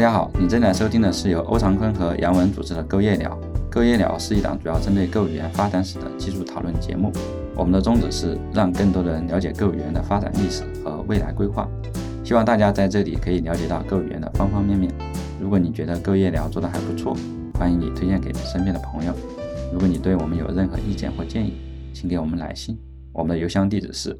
[0.00, 3.38] 大家好，你正在收听的是由欧长坤和杨文主持的《Go 夜聊》。
[3.70, 7.12] 《Go 夜聊》是一档主要针对 Go 语言发展史的技术讨论节目。
[7.54, 11.68] 我们的宗旨是让更多的人了解 Go 语言的发展历史和未来规划。
[12.24, 14.90] 希望大家在这里可以了解到 Go 语言的方方面面。
[15.38, 17.14] 如果你觉得《Go 夜聊》做得还不错，
[17.58, 19.12] 欢迎你推荐给你身边的朋友。
[19.70, 21.52] 如果你对我们有任何意见或建议，
[21.92, 22.74] 请给我们来信。
[23.12, 24.18] 我们的邮箱地址是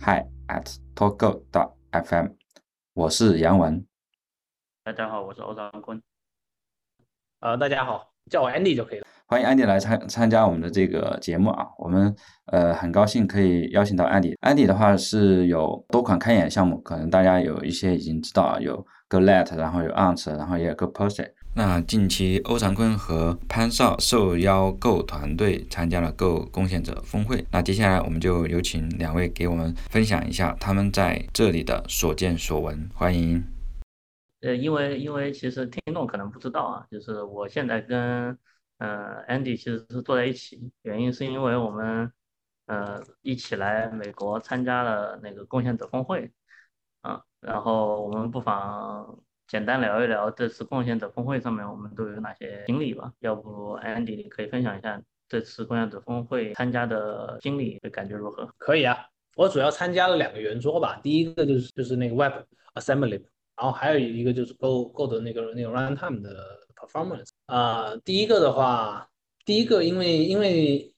[0.00, 2.30] hi at togo dot fm。
[2.94, 3.87] 我是杨文。
[4.88, 6.00] 大家好，我是欧长坤。
[7.40, 9.06] 呃，大家好，叫我 Andy 就可以了。
[9.26, 14.34] 欢迎 Andy 来参参加我们的这个节目啊，我们呃很高兴可以邀请到 Andy。
[14.38, 21.32] Andy 的话是有多款开眼项目，可能大家有一些已经知道啊，有 GoLet，然后有 Ant，然后也有 GoProject。
[21.54, 27.44] 那近期欧长坤和潘少受邀 Go 团队参加了 Go 贡献者峰会。
[27.50, 32.88] 那接下来我们就有请两位给我们分享一下他们在这里的所见所闻。
[32.94, 33.57] 欢迎。
[34.40, 38.38] 呃，因为因为其实听众可能不知道啊，就是我现在跟
[38.78, 42.12] 呃 Andy 其实是坐在一起，原因是因为我们
[42.66, 46.30] 呃一起来美国参加了那个贡献者峰会，
[47.00, 53.12] 啊，然后我们不妨简单聊一聊这次贡献者峰会上面我们都有哪些经历吧。
[53.18, 58.48] 要不 Andy 你可以分享一下这次贡献者峰会参加的经历的感觉如何？
[58.56, 58.96] 可以啊，
[59.34, 62.44] 我主要参加了两个圆桌吧，第一个就是就是那个 Web
[62.74, 63.24] Assembly。
[63.58, 69.08] 然后还有一个就是 Go Go 的那个那个 runtime 的 performance 啊，第一个的话，
[69.44, 70.94] 第一个因为因为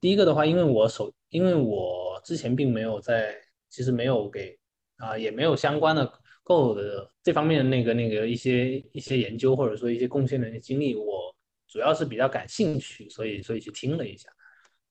[0.00, 3.34] 第一个的话，因为我手因为我之前并没有在，
[3.70, 4.58] 其实没有给
[4.98, 6.06] 啊，也没有相关的
[6.42, 11.34] Go 的这方面的那个那个一些一些研究或者说一些贡献的经历，我
[11.66, 14.28] 主要是比较感兴趣，所以所以去听了一下。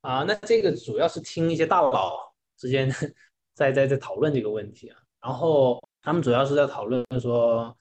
[0.01, 2.17] 啊，那这个主要是听一些大佬
[2.57, 2.89] 之间
[3.53, 5.81] 在在在讨论这个问题啊，然后。
[6.05, 7.73] 他们主要是在讨论说，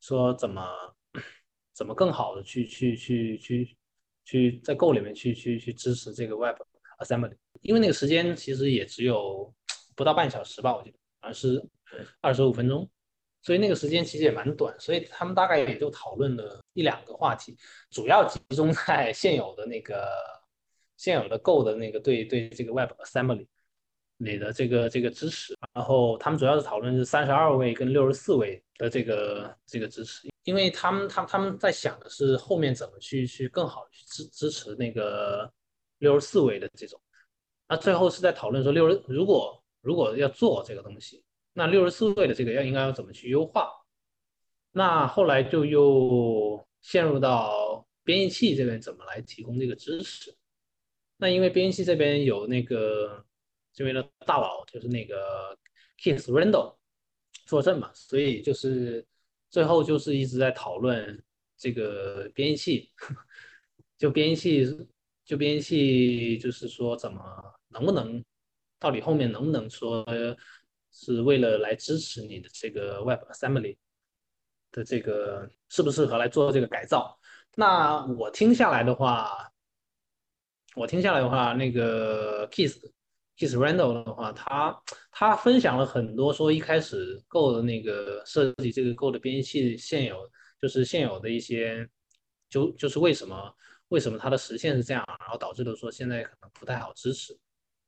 [0.00, 0.64] 说怎么
[1.72, 3.76] 怎么更好的去去去去
[4.24, 6.56] 去在 Go 里面去去去支持这个 Web
[7.00, 9.52] Assembly，因为那个时间其实也只有
[9.96, 11.60] 不到半小时吧，我记得好像是
[12.20, 12.88] 二十五分钟，
[13.42, 17.58] 所以那个时间其实也蛮短，所以他们大概也就讨论了一两个话题，
[17.90, 20.08] 主要集中在现有的那个
[20.96, 23.48] 现有的 Go 的那个对对这个 Web Assembly。
[24.16, 35.52] 你的这个这个支持，然后他们主要是讨论是三十二位跟六十四位的这个这个支持，因为他们他他们在想的是后面怎么去去更好去支支持那个
[35.98, 36.98] 六十四位的这种，
[37.68, 41.22] 那最后是在讨论说六十如果如果要做这个东西，
[41.52, 43.68] 那六十四位的这个要应该要怎么去优化，
[44.70, 50.32] 那后来就又陷入到编译器这边怎么来提供这个支持，
[51.16, 53.24] 那因为编译器这边有那个。
[53.74, 55.58] 这边的大佬就是那个
[56.00, 56.76] Keith Randall
[57.44, 59.04] 作证嘛，所以就是
[59.50, 61.20] 最后就是一直在讨论
[61.56, 62.92] 这个编译器，
[63.98, 64.64] 就编译器
[65.24, 67.20] 就编译器就是说怎么
[67.68, 68.24] 能不能
[68.78, 70.06] 到底后面能不能说
[70.92, 73.76] 是为了来支持你的这个 Web Assembly
[74.70, 77.18] 的这个适不适合来做这个改造？
[77.56, 79.52] 那我听下来的话，
[80.76, 82.78] 我听下来的话，那个 Kiss。
[83.36, 90.30] Keith Randall 的话，他他分享了很多，说一开始 Go 的那个设计这个 Go 的编译器现有
[90.60, 91.84] 就是现有的一些，
[92.48, 93.52] 就就是为什么
[93.88, 97.36] 为什么它的实现是这样，然后导致的说现在可能不太好支持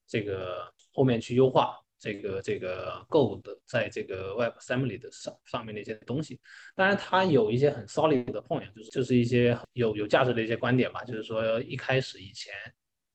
[0.08, 6.40] 这个后面去优化这个这个 Go 的在这个 Web Assembly 的上上面的一些东西。
[6.74, 12.52] 当然，它有一些很 solid 的 point，就是就是一些有有价值的一些观点吧，就是说一开始以前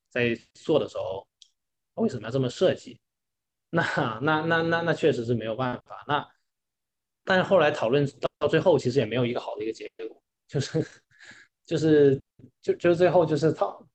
[0.10, 1.28] 在做的时候。
[1.96, 3.00] 为什么要这么设计？
[3.70, 3.84] 那
[4.22, 6.04] 那那那那确实是没有办法。
[6.08, 6.28] 那
[7.24, 8.06] 但是后来讨论
[8.40, 10.86] 到最后，其实也没有一个好的一个结果，就是
[11.66, 12.22] 就是
[12.62, 13.88] 就就最后就是讨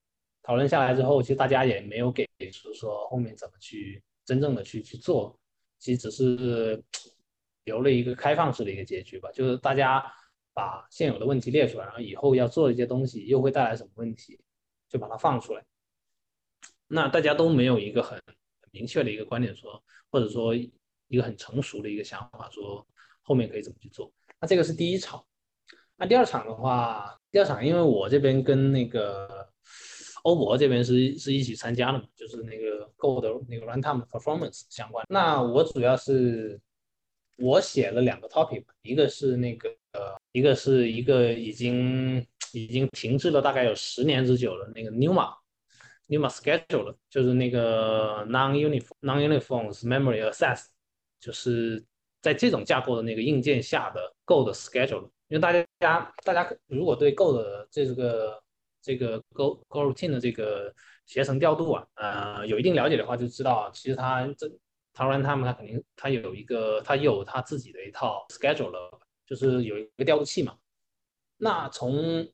[0.43, 5.39] 讨论下来之后，其实大家也没有给出说后面怎么去真正的去去做，
[5.79, 6.83] 其实只是
[7.65, 9.31] 留了一个开放式的一个结局吧。
[9.33, 10.03] 就是大家
[10.55, 14.41] 把现有的问题列出来，然后以后要做一些东西又会带来什么问题，
[14.89, 15.63] 就把它放出来。
[16.89, 18.21] 那大家都没有一个很
[18.71, 22.87] 明确的一个观点说，或者说一个很成熟的一个想法说
[23.23, 24.13] 后面可以怎么去做。
[24.41, 25.25] 那这个是第一场。
[25.97, 29.49] 那第二场的话，第二场因为我这边跟那个
[30.25, 35.07] 欧博这边是是一起参加的嘛，就是那个 Go 的那个 Runtime Performance 相关。
[35.09, 36.61] 那我主要是
[37.37, 45.35] 我写了两个 topic，一个是那个呃，一个是一个已经已经停滞了大概有十年之久的那个 Numa。
[46.09, 50.67] Numa schedule 就是那个 non-uniform non-uniform memory access，
[51.19, 51.85] 就是
[52.23, 55.67] 在这种架构的那个硬件下的 Go 的 schedule，因为大家
[56.25, 58.43] 大家如果对 Go 的这个
[58.81, 60.73] 这个 Go Go routine 的这个
[61.07, 64.49] 携程调度啊，呃，有一定了解的话，就知道其实它这
[64.93, 68.73] 它 runtime 它肯定它有一个它有它自己的一套 schedule，
[69.27, 70.57] 就是有一个调度器嘛。
[71.37, 72.27] 那从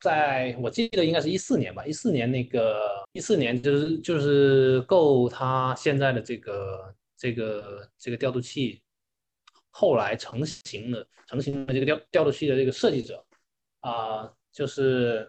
[0.00, 8.80] 在我记得应该是一四年吧，一四年那个一四年就是就是够它现在的这个这个这个调度器，
[9.70, 13.24] 后来成型的成型的这个调调度器的这个设计者
[13.80, 15.28] 啊，就是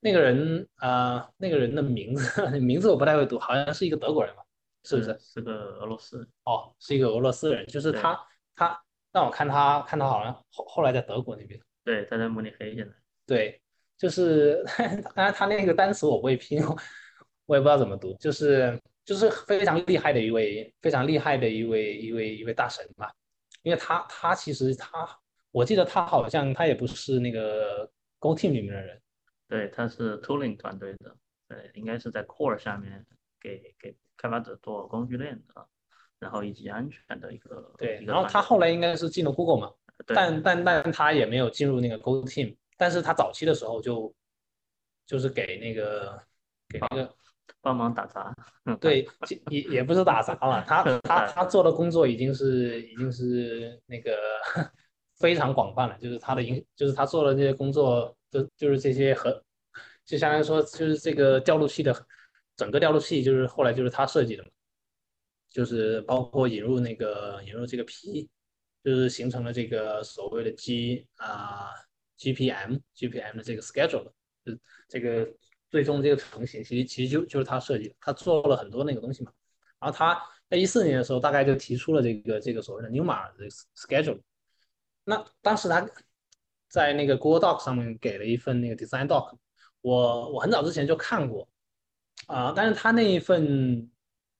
[0.00, 4.42] 那个人啊，那个人的名字 名字我不太会读，好像是一个德国人吧，
[4.84, 5.16] 是不是？
[5.18, 6.28] 是个俄罗斯。
[6.44, 8.20] 哦，是一个俄罗斯人，就是他
[8.54, 8.78] 他
[9.12, 11.58] 让我看他看他好像后后来在德国那边。
[11.82, 12.94] 对，他在慕尼黑现在。
[13.26, 13.60] 对。
[13.96, 14.64] 就是
[15.14, 16.62] 当然他那个单词我不会拼，
[17.46, 23.12] 我也不知道怎么读，就是就是非常厉害的一位非常厉害的一位一位一位大神吧，
[23.62, 24.88] 因为他他其实他
[25.52, 27.88] 我记得他好像他也不是那个
[28.18, 29.00] Go Team 里面的人，
[29.48, 31.14] 对，他是 Tooling 团队的，
[31.48, 33.04] 对，应该是在 Core 下面
[33.40, 35.66] 给给开发者做工具链的，
[36.18, 39.72] 然后以及安全的一个对，然后他后来应该是进了 Google 嘛，
[40.06, 42.56] 但但但他也没有进入那个 Go Team。
[42.76, 44.12] 但是他早期的时候就
[45.06, 46.20] 就是给那个
[46.68, 47.14] 给那个
[47.60, 48.34] 帮忙打杂，
[48.80, 49.06] 对，
[49.50, 54.16] 也也不是打杂了，他他他做的工作已经是已经是那个
[55.16, 59.42] 非常广泛了，就是他的影就是他做的这些工作，就就是这些和
[60.04, 61.94] 就相当于说就是这个调度器的
[62.56, 64.48] 整个调度器，就是后来就是他设计的嘛，
[65.50, 68.28] 就是包括引入那个引入这个 P，
[68.82, 71.70] 就是形成了这个所谓的 G 啊。
[72.24, 74.10] GPM GPM 的这个 schedule，
[74.44, 75.28] 就这个
[75.70, 79.32] 最终这个成型，其实其实就就是他设计的，他做了很多那个东西嘛。
[79.78, 80.18] 然后他
[80.48, 84.20] 在一四年的时候，大概就提出了这个这个所谓的 Numa 的 schedule。
[85.04, 85.86] 那当时他
[86.68, 89.36] 在那个 Google Doc 上面给了一份那个 design doc，
[89.82, 91.46] 我我很早之前就看过
[92.26, 93.90] 啊，但是他那一份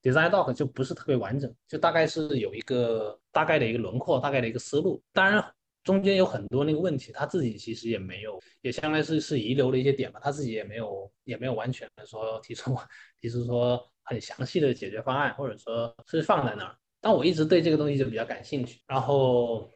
[0.02, 5.54] design doc 就不是特别完整，就大概是有一个大概的一个轮廓，大概的一个思路，当然。
[5.84, 12.74] 中间有很多那个问题，他自己其实也没有，也相当于是是遗留了一些点吧，他自己也没有也没有完全的说提出
[13.20, 16.74] 提出说很详细的解决方案，或者说是放在那儿。
[17.02, 18.80] 但我一直对这个东西就比较感兴趣。
[18.86, 19.70] 然后，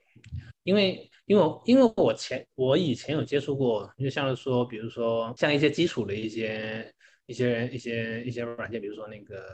[0.62, 6.90] 因为因为因为我前我以前有接触过，就像是说，比如说像一些基础的一些
[7.26, 9.44] 一些一些一些软件，比如说那个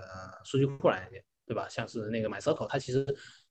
[0.45, 1.69] 数据库软件，对吧？
[1.69, 3.05] 像是那个 MySQL，它其实。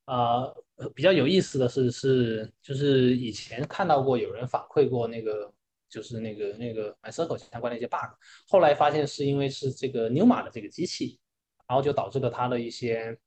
[0.06, 0.54] 呃，
[0.94, 5.50] 比较有意思的是，是就是以前看到过有人反馈过那个，
[5.88, 8.12] 就是那个那个 MySQL 相关的一些 bug，
[8.48, 11.20] 后来发现是因为是这个 Numa 的这个机器，
[11.68, 13.18] 然后就导致了它的一些，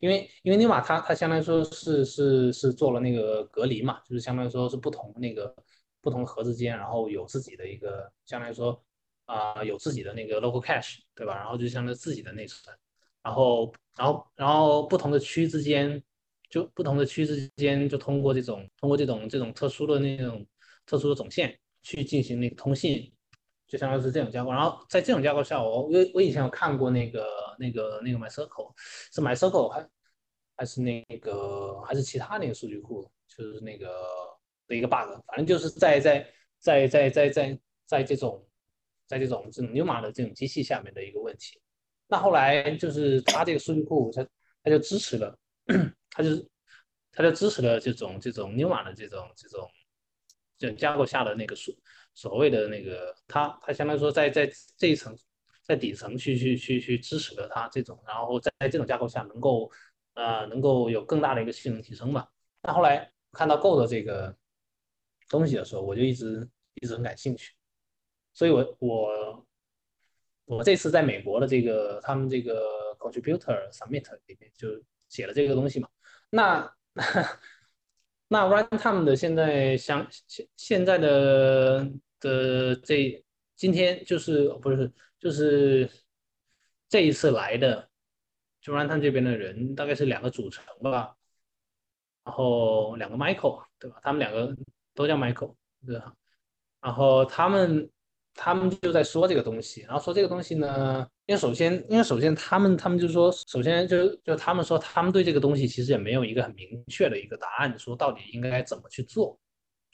[0.00, 5.54] 因为因为 Numa 它它相当于说是是是做了那个隔离嘛，就是相当于说是不同那个
[6.00, 8.82] 不同盒子间，然后有自己的一个相当于说
[9.26, 11.36] 啊有自己的那个 local cache，对吧？
[11.36, 12.76] 然后就相当于自己的内存。
[13.22, 16.02] 然后，然后，然后不同的区之间，
[16.50, 20.44] 就不同的区之间，就通过这种通过这种这种特殊的那种
[20.84, 23.12] 特殊的总线去进行那个通信，
[23.68, 24.50] 就相当于是这种架构。
[24.50, 27.26] 然后在这种架构下，我我我以前有看过那个
[27.58, 29.88] 那个那个 MySQL，是 MySQL 还
[30.56, 33.88] 还是那个还是其他那个数据库，就是那个
[34.66, 36.26] 的一个 bug，反正就是在在
[36.58, 38.44] 在在在在在这种
[39.06, 41.60] 在这种这种 Numa 的这种机器下面的一个问题。
[42.12, 44.22] 那后来就是它这个数据库，它
[44.62, 45.34] 它就支持了，
[46.12, 46.28] 它就
[47.10, 49.66] 它就支持了这种这种 Numa 的这种这种
[50.58, 51.74] 这种架构下的那个所
[52.12, 55.16] 所谓的那个，它它相当于说在在这一层
[55.62, 59.72] 在底层去去去去支持了它这种，然后在这种架构下能够
[60.12, 62.28] 呃能够有更大的一个性能提升嘛。
[62.60, 64.36] 那后来看到 Go 的这个
[65.30, 66.46] 东西的时候，我就一直
[66.82, 67.54] 一直很感兴趣，
[68.34, 69.46] 所以我我。
[70.44, 74.68] 我这次在美国的这个他们这个 contributor summit 里面就
[75.08, 75.88] 写了这个东西嘛。
[76.30, 76.74] 那
[78.28, 83.24] 那 runtime 的现在相现现在的的这
[83.56, 85.88] 今天就是不是就是
[86.88, 87.88] 这一次来的
[88.60, 91.16] 就 runtime 这边的人大概是两个组成吧，
[92.24, 94.00] 然后两个 Michael 对吧？
[94.02, 94.54] 他们两个
[94.94, 95.54] 都叫 Michael
[95.86, 96.14] 对吧？
[96.80, 97.88] 然后他们。
[98.34, 109.38] 他们就在说这个东西，然后说这个东西呢，因为首先，因为首先他们他们就说，首先就就他们说，他们对这个东西其实也没有一个很明确的一个答案，说到底应该怎么去做，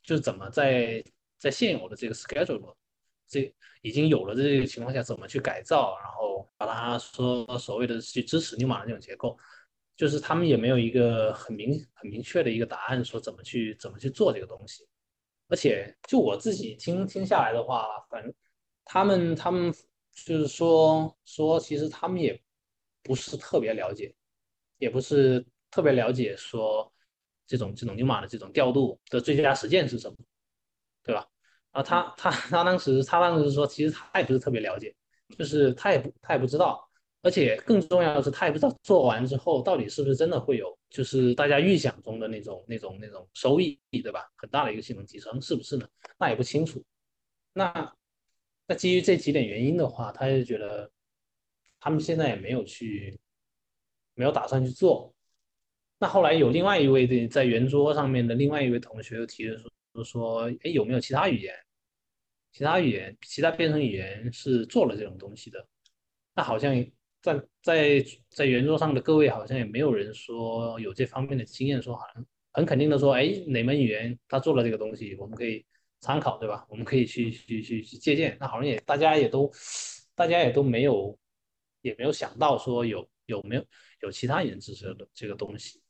[0.04, 1.02] 就是怎么在
[1.38, 2.74] 在现有的这个 schedule
[3.28, 3.52] 这
[3.82, 9.36] 已经有了这个情况下，怎么去改造，然后把它说所谓的去支持牛马的这种结构，
[9.96, 14.86] 就是他们也没有一个很明很明确的一个答案，说怎么去怎么去做这个东西。
[15.48, 18.32] 而且就我自己听听下来的话，反正
[18.84, 19.72] 他们他们
[20.12, 22.40] 就是说说，其实他们也
[23.02, 24.14] 不是特别了解，
[24.78, 26.92] 也不是特别了解说
[27.46, 30.16] 这种这种牛马的这种调度的最佳实践是什么，
[31.02, 31.26] 对吧？
[31.70, 34.94] 啊，他他他当时他当时说，其实他也不是特别了解，
[35.36, 36.84] 就是他也不他也不知道。
[37.20, 44.26] 而且更重要的是，他也不知道做完之后到底是不是真的会有，就是大家预想中的那种、那种、那种收益，对吧？
[44.36, 45.86] 很大的一个性能提升，是不是呢？
[46.18, 46.82] 那也不清楚。
[47.52, 47.94] 那
[48.66, 50.90] 那基于这几点原因的话，他就觉得
[51.78, 53.18] 他们现在也没有去，
[54.14, 55.14] 没有打算去做。
[55.98, 59.58] 那后来有另外一位的在圆桌上面的另外一位同学又提了
[59.92, 61.54] 说说，哎，有没有其他语言？
[62.52, 65.66] 其他语言、其他编程语言是做了这种东西的？
[66.34, 66.74] 那好像。
[67.20, 75.64] 在在在圆桌上的各位好像也没有人说有这方面的经验，说好像很肯定的说，哎，哪门语言他做了这个东西，我们可以
[76.00, 76.66] 参考，对吧？
[76.68, 78.36] 我们可以去去去去借鉴。
[78.40, 79.50] 那好像也大家也都
[80.14, 81.18] 大家也都没有
[81.82, 83.64] 也没有想到说有有没有
[84.00, 85.80] 有其他语言支持的这个东西，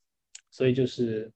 [0.50, 1.30] 所以就是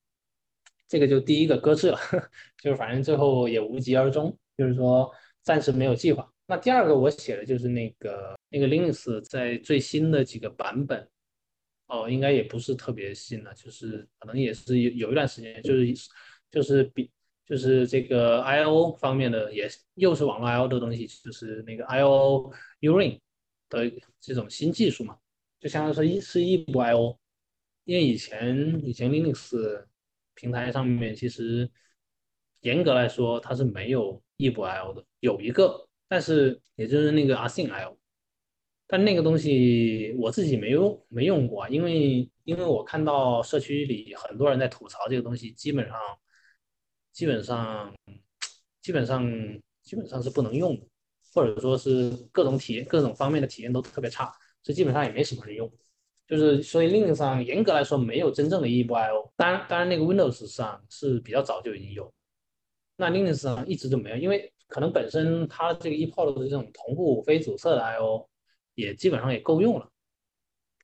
[0.88, 1.98] 这个就第一个搁置了，
[2.62, 5.10] 就是反正最后也无疾而终，就是说
[5.42, 6.30] 暂时没有计划。
[6.46, 11.08] 那第二个我写的就是那个那个 Linux 在最新的几个版本，
[11.86, 15.94] 哦，应该也不是特别新了，就是可能也是有有一段时间，就是
[16.50, 17.10] 就是比
[17.46, 23.18] 就是这个 I/O 方面的也又是网络 I/O 的东西，就是那个 I/O Uring
[23.70, 23.90] 的
[24.20, 25.18] 这种新技术嘛，
[25.58, 27.18] 就相当于说一是异步 I/O，
[27.84, 29.86] 因为以前以前 Linux
[30.34, 31.70] 平台上面其实
[32.60, 35.88] 严格来说它是没有异步 I/O 的，有一个。
[36.08, 37.96] 但是也就是那个 AsyncIO，
[38.92, 45.98] 但那个东西我自己没用没用过，因为因为我看到社区里很多人在吐槽这个东西，基本上
[47.10, 47.90] 基本上
[48.82, 49.26] 基本上
[49.82, 50.86] 基本上是不能用的，
[51.32, 54.26] 或者说是各种体验各种方面的体验都特别差，
[54.62, 55.72] 所以基本上也没什么人用。
[56.28, 62.12] 就是所以 Linux 上严格来说没有真正的异步 IO，当然当然那个 Windows 上是比较早就已经有，
[62.96, 64.52] 那 Linux 上一直都没有，因为。
[64.68, 68.26] 可能本身它这个 ePort 的这种同步非阻塞的 I/O
[68.74, 69.88] 也基本上也够用了，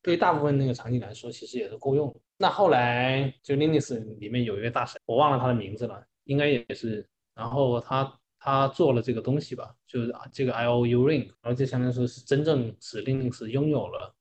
[0.02, 2.14] 对于大部分那个场景来说，其实也是够用。
[2.36, 7.04] 那后来就 Linux 里面有一位大神，我忘了他的名字了，应该也是，
[7.34, 14.14] 然后他他做了这个东西吧，就是这个 I/O Uring，然后就相当于说是真正使 Linux 拥有了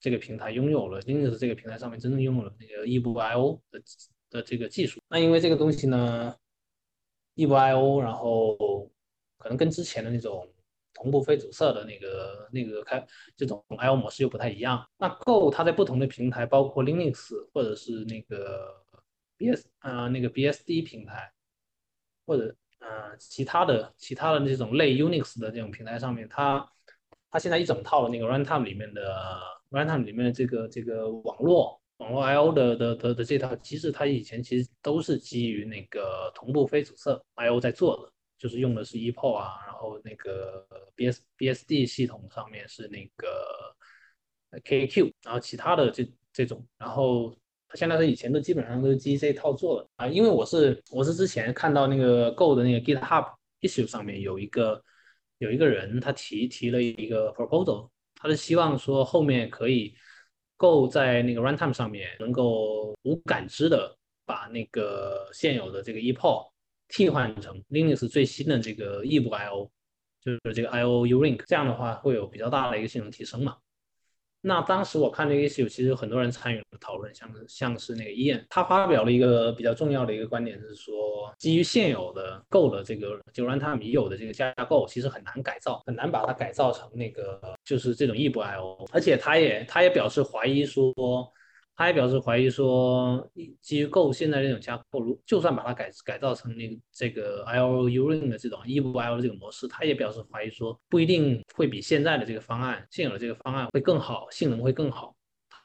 [0.00, 3.82] 这个平台，拥有了 Linux 这个平台上面真正拥有了那个异步 I/O 的
[4.30, 5.00] 的这个技术。
[5.08, 6.34] 那因为这个东西呢，
[7.34, 8.90] 异步 I/O，然后
[9.36, 10.48] 可能跟之前的那种
[10.94, 13.04] 同步非阻塞的那个那个开
[13.36, 14.86] 这种 I/O 模式又不太一样。
[14.98, 18.74] 那 Go 它在不同的平台，包括 Linux 或者是那个
[19.38, 21.32] BS 呃那个 BSD 平台，
[22.26, 26.68] 或者呃其他的其他的那种类 Unix 的这种平台上面，它
[27.30, 38.12] 它现在一整套的那个 Runtime 里面的 Runtime 里面的这个这个网络网络 I/O 的的的的这套机制，它以前其实都是基于那个同步非阻塞 I/O 在做的。
[38.42, 43.28] 就是用的是 EPO 啊，然后那个 BS BSD 系统上面是那个
[44.64, 47.32] KQ，然后其他的这这种，然后
[47.68, 50.08] 它现在是以前都基本上都是 G C 套做的啊。
[50.08, 54.82] 因为我是我是之前看到那个 Go 的那个 GitHub issue 上面有一个
[55.38, 59.94] 有一个人他提提了一个 proposal，他是希望说后面可以
[60.56, 66.50] Go 在那个 runtime 上面能够无感知的把那个现有的这个 EPO。
[66.92, 69.70] 替换成 Linux 最新的这个异步 I/O，
[70.20, 73.56] 就是这个 I/O Uring，这样的话会有比较大的一个性能提升嘛。
[74.42, 90.92] 那当时我看这个 issue，其实很多人参与了讨论，像像是那个 Ian，他发表了一个比较重要的一个观点，是说基于现有的 Go 的这个就 runtime 已有的这个架构，其实很难改造，很难把它改造成那个就是这种异步 I/O，而且他也他也表示怀疑说。
[91.74, 93.26] 他也表示怀疑说，
[93.60, 105.14] 基于 Go 现在这种架构，如就算把它改改造成那个这个 I/O Uring 的这种异步 I/O 这个模式，他也表示怀疑说，不一定会比现在的这个方案现有的这个方案会更好，性能会更好。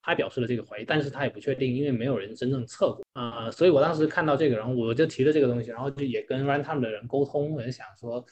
[0.01, 3.51] 他表示了这个怀疑，但是他也不确定，因为没有人真正测过啊。
[3.51, 8.25] 所以我当时看到这个，然后我就提了这个东西，然后就也跟 Runtime 的人沟通，我就想说，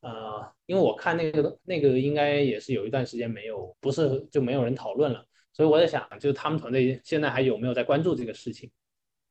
[0.00, 5.22] 呃，因为我看那个那个应该也是有一段时间没有，不是就没有人讨论了。
[5.58, 8.70] 所以我在想，就是他们团队现在还有没有在关注这个事情？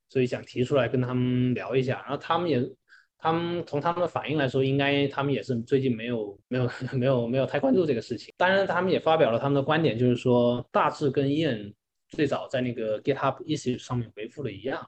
[0.10, 2.02] 所以想提出来跟他们聊一下。
[2.02, 2.62] 然后他们也，
[3.18, 8.34] 他们从他们的反应来说，应该他们也是最近没有没有 没有没有太关注这个事情。
[8.36, 11.74] 当然，他们也发表了他们的观点，就是说大致跟 Ian
[12.10, 14.86] 最早在那个 GitHub issue 上面回复的一样，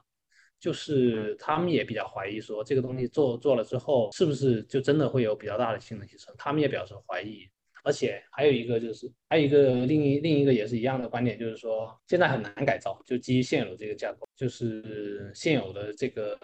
[0.58, 7.48] 就是他们也比较怀疑说这个东西做做了之后是不是就真的会有比较大的性能提升，他们也表示怀疑。
[7.82, 16.38] 而且还有一个就是，还有一个另一另一个也是一样的观点，就是说现在很难改造，就基于现有这个架构，就是现有的这个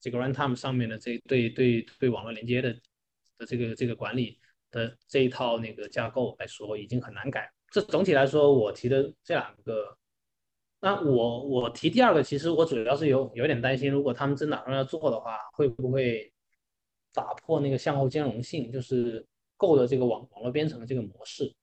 [0.00, 2.72] 这个 runtime 上面的这对对对网络连接的
[3.38, 4.38] 的这个这个管理
[4.70, 7.48] 的这一套那个架构来说，已经很难改。
[7.70, 9.96] 这总体来说，我提的这两个，
[10.80, 16.32] 那我我提第二个，其实我主要是有有点担心，如果他们真打算要做的话，会不会
[17.12, 19.24] 打破那个向后兼容性，就是。
[19.60, 21.54] Go 的这个网网络编程的这个模式，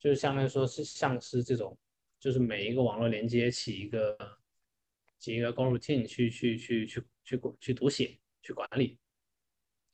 [0.00, 1.78] 就是相当于说是像是这种，
[2.18, 4.18] 就是每一个网络连接起一个
[5.20, 8.98] 起一个 Go routine 去去去去去去读写去管理，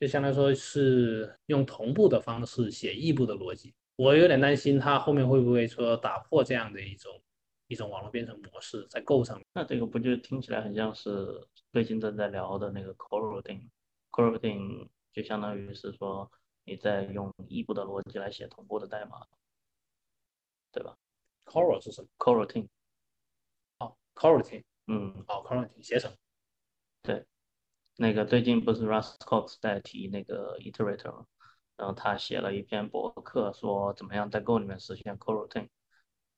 [0.01, 3.75] 就相当于说是用同步的方式写异步的逻辑。
[3.97, 7.23] 我有点担心它后面会不会说打破这样的一种
[7.69, 9.39] 一种网络编程模式在 Go 上。
[9.53, 16.31] 那这个不就听起来很像是最近正在聊的那个 coroutine，coroutine 就相当于是说。
[16.65, 19.27] 你再用异步的逻辑来写同步的代码，
[20.71, 20.97] 对吧
[21.45, 22.69] ？Coroutine 是什么？Coroutine。
[23.79, 24.65] 哦，Coroutine。
[24.87, 26.13] 嗯，哦，Coroutine 写成。
[27.03, 27.27] 对，
[27.97, 31.27] 那个最近不是 Russ Cox 在提那个 Iterator 吗？
[31.77, 35.69] 然后他写了一篇博客，说怎么样在 Go 里面实现 Coroutine。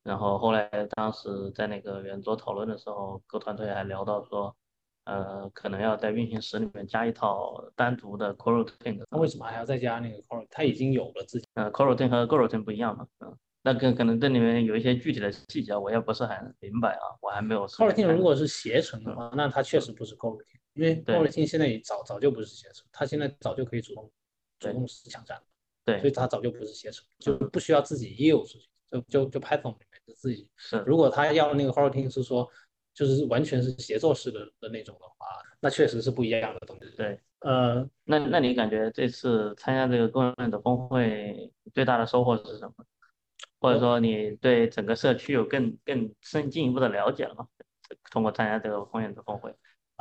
[0.03, 4.57] 然后后来当时在那个圆桌讨论的时候，Go 团队还聊到说。
[5.05, 9.05] 呃，可能要在运行时里面加一套单独的 coroutine。
[9.11, 10.47] 那为什么还要再加那个 coroutine？
[10.51, 11.47] 它已经有了自己。
[11.55, 13.07] 呃，coroutine 和 coroutine 不一样嘛？
[13.21, 17.67] 嗯，那可可能这里面有一些具体的细节，我也不是很明白啊，我还没有。
[17.69, 24.11] coroutine 如果是携程的话，那它确实不是 coroutine，因为 coroutine 现在也早早就不是携程，它现在早就可以主动
[24.59, 25.45] 主动抢占了。
[25.85, 30.49] 对，所以它早就不是携程，就不需要自己业务出去，就就就 Python 里面就自己。
[30.57, 30.83] 是。
[30.87, 32.51] 如果他要那个 coroutine 是说。
[32.95, 35.27] 就是完全是协作式的的那种的话，
[35.61, 36.95] 那确实是不一样的东西。
[36.97, 42.73] 对，呃，那那你感觉这次参加这个公认的峰会最大的收获是什么？
[43.59, 47.49] 或者说你对整个社区有更更深进一步的了解了吗？
[48.13, 49.53] 通过参加这个公认的峰会，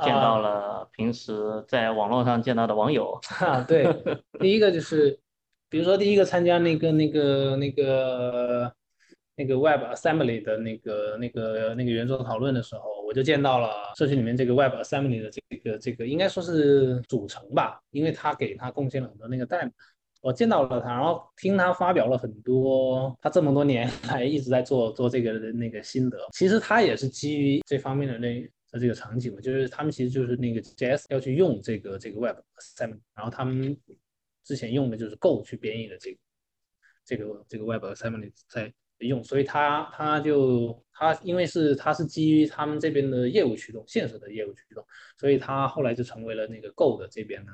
[0.04, 3.18] 见到了平时在网络上见到的网友。
[3.24, 3.84] 哈，对，
[4.38, 5.18] 第一个就是，
[5.68, 8.72] 比如说第一个参加那个那个那个。
[9.36, 19.72] 那个 Web Assembly 的那个、那个、那个圆桌讨论的时候，我就见到了社区里面这个 Web Assembly 的这个、这个应该说是组成吧，因为他给他贡献了很多那个代码，
[20.22, 26.16] 我见到了他，然后听他发表了很多他这么多年来一直在做做这个的那个心得。
[26.32, 33.76] 其实他也是基于这方面的那的这个场景嘛，就是他们其实就是那个 JS 要去用这个这个 Web Assembly，然后他们
[34.44, 36.18] 之前用的就是 Go 去编译的这个
[37.04, 38.72] 这个这个 Web Assembly 在。
[38.98, 44.86] 用，所以他他就他因为是他是基于他们这边的业务驱动，现实的业务驱动，
[45.18, 47.52] 所以他后来就成为了那个 Go 的这边的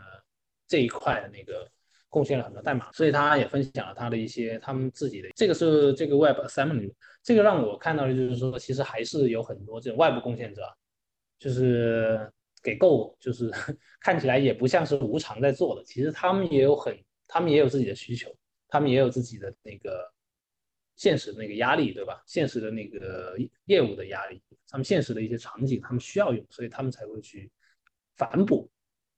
[0.68, 1.68] 这一块的那个
[2.08, 10.62] 贡献了很多代码，所以他也分享了他的一些他们自己的这个是这个 Web Assembly，这个让我看到的就是说，其实还是有很多这种外部贡献者，
[11.38, 12.30] 就是
[12.62, 13.50] 给 Go 就是
[14.00, 18.30] 看起来也不像是无偿在做的，其实他们也有很他们也有自己的需求，
[18.68, 20.12] 他们也有自己的那个。
[21.00, 22.22] 现实的那个压力，对吧？
[22.26, 23.34] 现实的那个
[23.64, 27.50] 业务的压力，他们现实的一些场景，他们需要用，所以他们才会去
[28.16, 28.70] 反哺，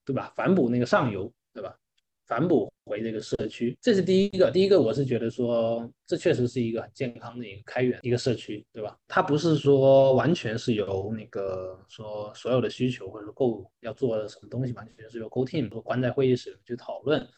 [0.05, 0.33] 对吧？
[0.37, 1.77] 反哺那个上游，对吧？
[2.25, 4.49] 反哺回这个社区，这是第一个。
[4.49, 8.97] 第一个，我是觉得说，这确实是一个很健康的一个开源一个社区，对吧？
[9.09, 17.29] 它不是说完全是由那个说所有的需求或者说够要做什么东西，完全是由 Go Team 关在会议室去讨论。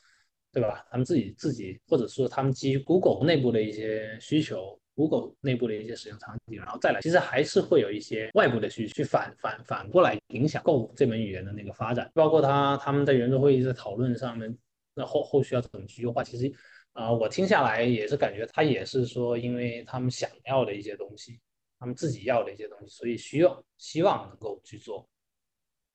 [0.55, 0.87] 对吧？
[0.91, 12.09] 他们自己自己，或者说他们基于 Google 内部的一些需求，Google 内部的一些使用场景，然后再来，其实还是会有一些外部的需去反反反过来影响 Go 这门语言的那个发展。
[12.15, 14.57] 包括他他们在圆桌会议在讨论上面，
[14.95, 16.23] 那后后续要怎么去优化？
[16.23, 16.53] 其实
[16.93, 21.41] 啊，我听下来也是感觉他也是说，因为他们想要的一些东西，
[21.81, 25.05] 他们自己要的一些东西，所以需要希望能够去做。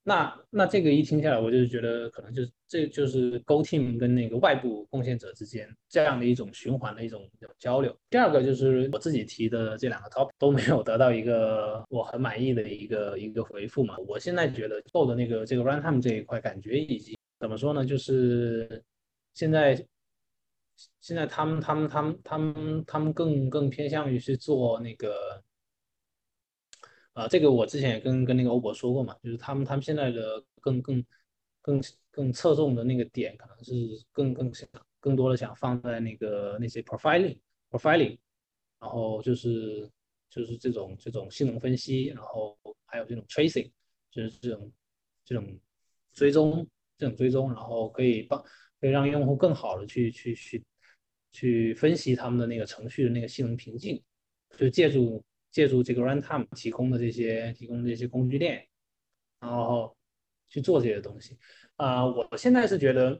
[0.09, 7.95] 那那这个一听下来，我就觉得可能就是这就是 Go Team 跟那个外部贡献者之间这样的一种循环的一种交流。
[8.09, 13.95] 第二个就是我自己提的这两个 Top 都没有得到一个我很满意的一个一个回复嘛。
[14.07, 17.85] 我现在觉得 Go 的那个这个 runtime 这一块感觉已经怎么说呢？
[17.85, 18.83] 就是
[19.35, 19.75] 现在
[21.01, 25.39] 现在他们他们他们他们他们更更偏向于去做那个。
[27.19, 31.05] 啊，这个我之前也跟跟那个欧博说过嘛，就是他们他们现在的更更
[31.61, 33.73] 更更侧重的那个点，可能是
[34.13, 34.69] 更更想
[35.01, 37.37] 更多的想放在那个那些 profiling
[37.69, 38.17] profiling，
[38.79, 39.89] 然后就是
[40.29, 43.69] 就是这种这种性能分析，然后还有这种 tracing，
[44.09, 44.71] 就是这种
[45.25, 45.59] 这种
[46.13, 46.65] 追踪，
[46.97, 48.41] 这种追踪，然后可以帮
[48.79, 50.63] 可以让用户更好的去去去
[51.33, 54.01] 去分析他们的那个程序的那个性能瓶颈，
[54.57, 58.65] 就借助借助这个 runtime 提供的这些提供这些工具链，
[59.39, 59.95] 然后
[60.49, 61.37] 去做这些东西。
[61.75, 63.19] 啊，我现在是觉得，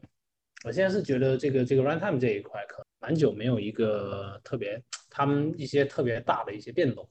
[0.65, 7.09] 我现在是觉得这个这个 runtime 这一块可蛮久没有一个特别他们一些特别大的一些变动，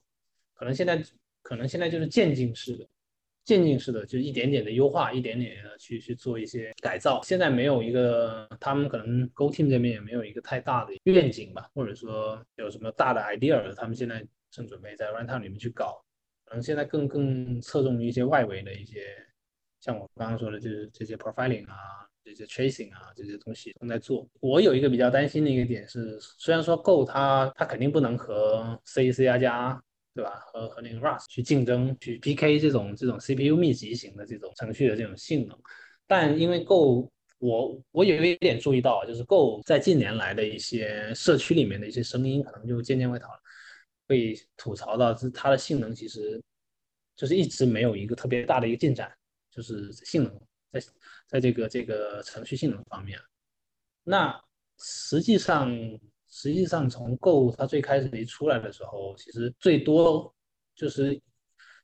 [0.53, 1.03] 可能现在
[1.41, 2.87] 可能现在就是渐进式的。
[3.45, 7.19] 渐进式的，就一点点的优化，一点点的去去做一些改造。
[7.23, 16.03] 现在没有一个，他们可能 Go Team 这边也没有一个太大的愿景吧，或者说有什么大的 idea，他们现在正准备在 Runtime 里面去搞。
[16.45, 19.03] 可能现在更更侧重于一些外围的一些，
[19.79, 21.75] 像我刚刚说的，就是这些 profiling 啊，
[22.23, 24.27] 这些 tracing 啊，这些东西正在做。
[24.39, 29.83] 我有一个比较担心的一个点是，虽然说 Go 它它肯定不能和 C C 加加。
[30.15, 30.31] 对吧？
[30.47, 35.57] 和和那个 Rust 去竞争，去 PK 这种这种 CPU 密集型的这种程序的这种性能，
[36.07, 43.39] 但因为 Go，我我有一点注意到，就是 Go 在近年来的一些社区里面的一些声音，可能就渐渐会讨论
[44.09, 46.41] 被吐槽到，是它的性能其实
[47.15, 49.15] 就是一直没有一个特别大的一个进展，
[49.51, 50.41] 就是性能
[50.73, 50.81] 在
[51.27, 53.19] 在这个这个程序性能方面，
[54.03, 54.43] 那
[54.79, 55.71] 实际上。
[56.31, 60.31] 实际上，从 Go 它最开始一出来的时候，其实最多
[60.75, 61.19] 就是，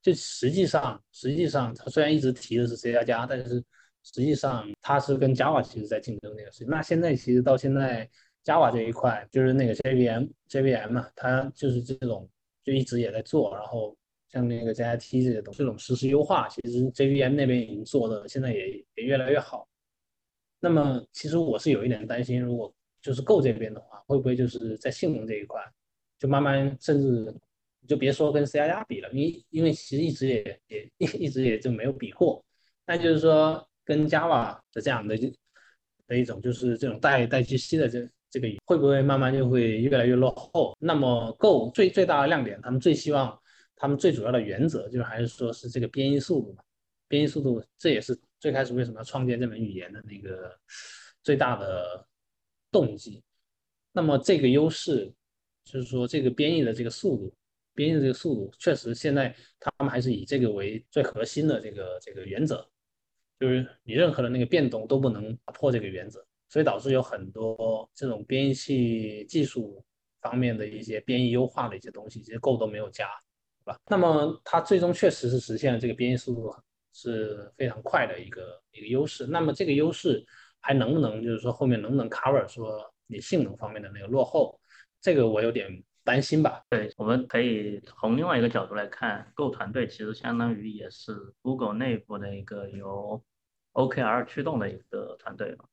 [0.03, 3.55] 就实际上，实际上它虽然一直提的是 C 加加，但是
[4.03, 6.67] 实际上它是跟 Java 其实在竞争那个事情。
[6.67, 8.07] 那现在其实到现在
[8.45, 12.29] Java 这一块，就是那个 JVM，JVM 嘛，它就是这种
[12.63, 13.53] 就一直也在做。
[13.55, 13.97] 然后
[14.29, 19.67] 像那个 JIT 这些东西，这种实时优化，其实 JVM 那边已经做的，现在也也越来越好。
[20.59, 25.61] 那么其实我是有一点担心，如果就是 Go 这边的话，会不会就是在性能这一块，
[26.19, 27.35] 就慢慢甚至
[27.87, 32.43] 就别说跟 C 加加比了，因因为其实一直也也 一直也就没有比过。
[32.85, 35.15] 那就是说跟 Java 的这样的
[36.07, 40.75] 的一种就是这种带带 GC 的这这个会不会慢慢就会越来越落后？
[40.79, 43.39] 那么 Go 最最大的亮点，他们最希望
[43.75, 46.61] 他们最主要的原则就是还是说是这个编译速度嘛，
[47.07, 50.51] 编译速度这也是最开始为什么要创建这门语言的那个
[51.23, 52.05] 最大的。
[52.71, 53.23] 动机，
[53.93, 55.09] 那么这个优势
[55.63, 57.33] 就是说，这个编译的这个速度，
[57.73, 62.67] 编译的这个速度，确实现在他们还是以这个为最核心的这个这个原则，
[63.39, 66.19] 就是你任何的那个变动都不能打破这个原则，
[66.55, 69.83] 所以导致有很多这种编译器技术
[70.21, 73.09] 方面的一些编译优化的一些东西，其实 Go 都没有加，
[73.65, 73.77] 对吧？
[73.89, 76.55] 那么它最终确实是实现了这个编译速度
[76.93, 80.25] 是非常快的一个一个优势，那么这个优势。
[80.67, 84.59] 还能不能就是说后面能不能 cover 说你性能方面的那个落后，
[84.99, 85.69] 这个我有点
[86.03, 86.63] 担心吧。
[86.67, 91.13] 对，我们可以从另外一个角度来看，Go 团队其实相当于也是
[91.43, 93.23] Google 内部的一个由
[93.73, 95.65] OKR 驱动的一个团队嘛。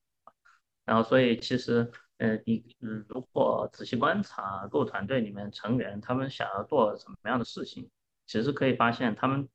[0.85, 2.77] 然后所以其实，呃，你
[3.09, 7.90] 如果仔细观察各团队里面成员他们想要做什么样的事情，
[8.27, 9.49] 其实可以发现他们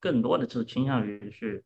[0.00, 1.64] 更多的是倾向于去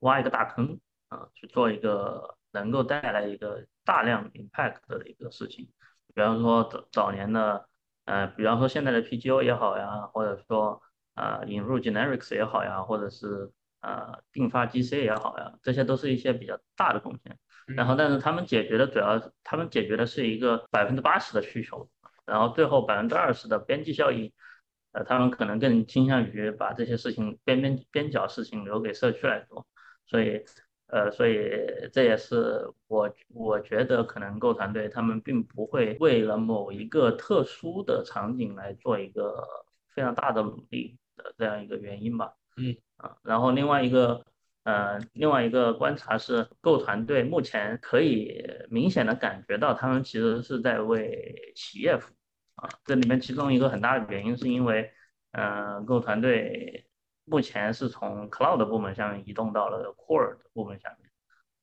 [0.00, 2.34] 挖一个大坑啊，去做一个。
[2.52, 5.68] 能够带来一个大量 impact 的一个事情，
[6.14, 7.68] 比方说早早年的，
[8.06, 10.80] 呃，比方说现在的 PGO 也好呀，或者说
[11.16, 17.38] 呃引入 generics 也好呀，或者是呃并发 GC 也好呀，这些都是一些比较大的贡献。
[17.66, 21.88] 然后，但是他们解决的主要，他们解决的是一个百分之八十的需求，
[22.24, 24.32] 然后最后百分之二十的边际效益，
[24.92, 29.66] 呃，他们可能更倾向于把这些事情边边边角事情留给社区来做，
[30.06, 30.44] 所以。
[30.88, 31.50] 呃，所以
[31.92, 39.44] 这也是我我觉得可能 Go 团队他们并不会为了某一个特殊的场景来做一个
[39.92, 42.34] 非常大的努力的这样一个原因吧。
[42.56, 44.24] 嗯啊，然后另外一个
[44.64, 52.16] 呃另外一个观察是，Go 团队目前可以明显的感觉到他们其实是在为企业服务
[52.62, 52.68] 啊。
[52.84, 54.92] 这里面其中一个很大的原因是因为，
[55.32, 56.82] 嗯，Go 团队。
[57.28, 61.10] 目前是从 Cloud 部门下面移动到了 Core 的部门下面，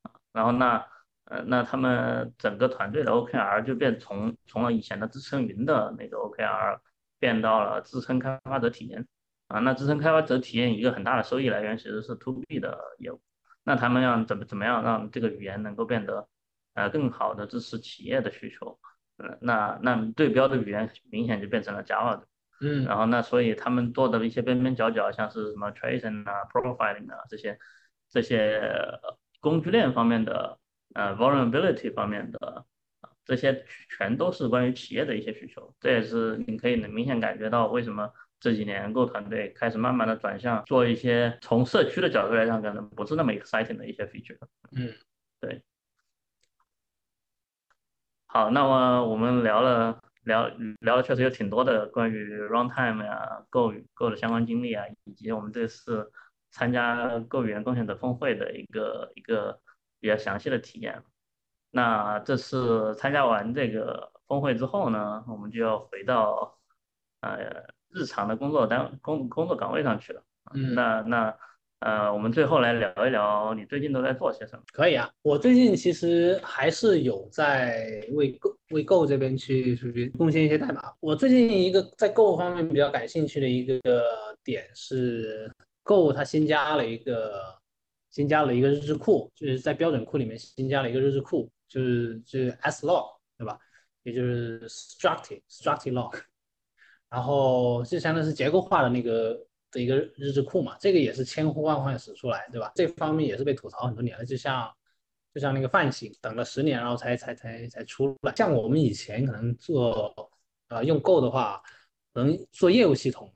[0.01, 0.85] 啊然后那
[1.23, 6.81] 呃那他们整个团队的 OKR 就变从从了以前的支撑云的那个 OKR
[7.17, 9.07] 变到了支撑开发者体验
[9.53, 13.21] 啊，那支撑开发者体验一个很大的收益来源其实是 To B 的业务，
[13.63, 16.27] 那他们要怎么怎么样让这个语言能够变得
[16.73, 18.79] 呃更好的支持企业的需求，
[19.17, 22.27] 嗯那那对标的语言明显就变成了 Java 的。
[22.61, 27.59] 嗯，然后那所以他们做的一些边边角角，像是什么 tracing 啊、profiling 啊这些
[28.09, 28.59] 这些
[29.39, 30.57] 工具链方面的，
[30.95, 32.65] 呃 vulnerability 方面的，
[33.23, 35.75] 这些全都是关于企业的一些需求。
[35.79, 38.09] 这也是你可以能明显感觉到为什么
[38.43, 44.37] 这几年 Go 团队开始慢慢的转向做一些从社区的角度来讲可能不是那么 exciting 的一些 feature。
[44.73, 44.93] 嗯，
[45.39, 45.63] 对。
[48.25, 50.49] 好，那么我们聊了聊
[50.81, 56.11] 聊了确实有挺多的关于 runtime 呀、Go Go 的相关经历啊，以及我们这次
[56.51, 59.57] 参加 Go 语言贡献者峰会的一个一个
[60.01, 61.01] 比较详细的体验。
[61.71, 66.59] 那这次参加完这个峰会之后呢，我们就要回到
[67.21, 70.23] 呃日常的工作单工工作岗位上去了。
[70.53, 71.37] 嗯，那那。
[71.85, 74.63] 呃，我们最后来聊一聊你最近都在做些什么？
[74.71, 80.93] 可以啊，我最近其实还是有在为 Go 为 Go 这边去去贡献一些代码。
[81.01, 83.81] 我最近一个在 Go 方面比较感兴趣的一个
[84.45, 85.51] 点是
[85.83, 87.53] ，Go 它新加了一个
[88.11, 93.59] 新加了一个日志库，就是在标准库里面新加了一个日志库，就是就是 slog 对吧？
[94.03, 96.17] 也就是 structed structed log，
[97.13, 99.39] 然后就相当于是结构化的那个。
[99.73, 102.71] 的一个日志库嘛，这个也是千呼万唤始出来，对吧？
[102.75, 104.71] 这方面也是被吐槽很多年了，就像
[105.33, 108.31] 就像那个泛型，等了十年，然后才才才才出来。
[108.35, 110.13] 像我们以前可能做
[110.67, 111.59] 呃用 Go 的话，
[112.13, 113.33] 能做业务系统，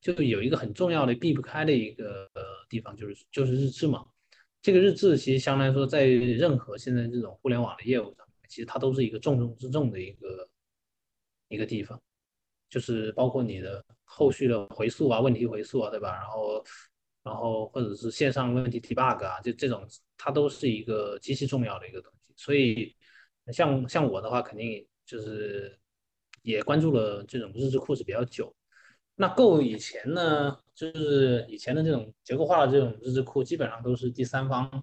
[0.00, 4.06] 就有一个很重要的避不开的一个呃地方，就是就是日志嘛。
[4.62, 10.48] 这个日志其实相对来说，在任何现在这种互联网的业务上，其实它都是一个重中之重的一个
[11.48, 12.00] 一个地方。
[12.72, 16.14] 就是包括你的后续的回溯啊，问题回溯啊，对吧？
[16.14, 16.64] 然后，
[17.22, 22.32] 然后或者是线上问题提 bug 啊，就这种，它都是一个极其重要的一个东西。
[22.34, 22.96] 所以，
[23.52, 25.78] 像像我的话，肯定就是
[26.40, 28.50] 也关注了这种日志库是比较久。
[29.16, 34.82] 那 Go 以前呢，就是以前的这种结构化的这种日志库，基本上都是第三方，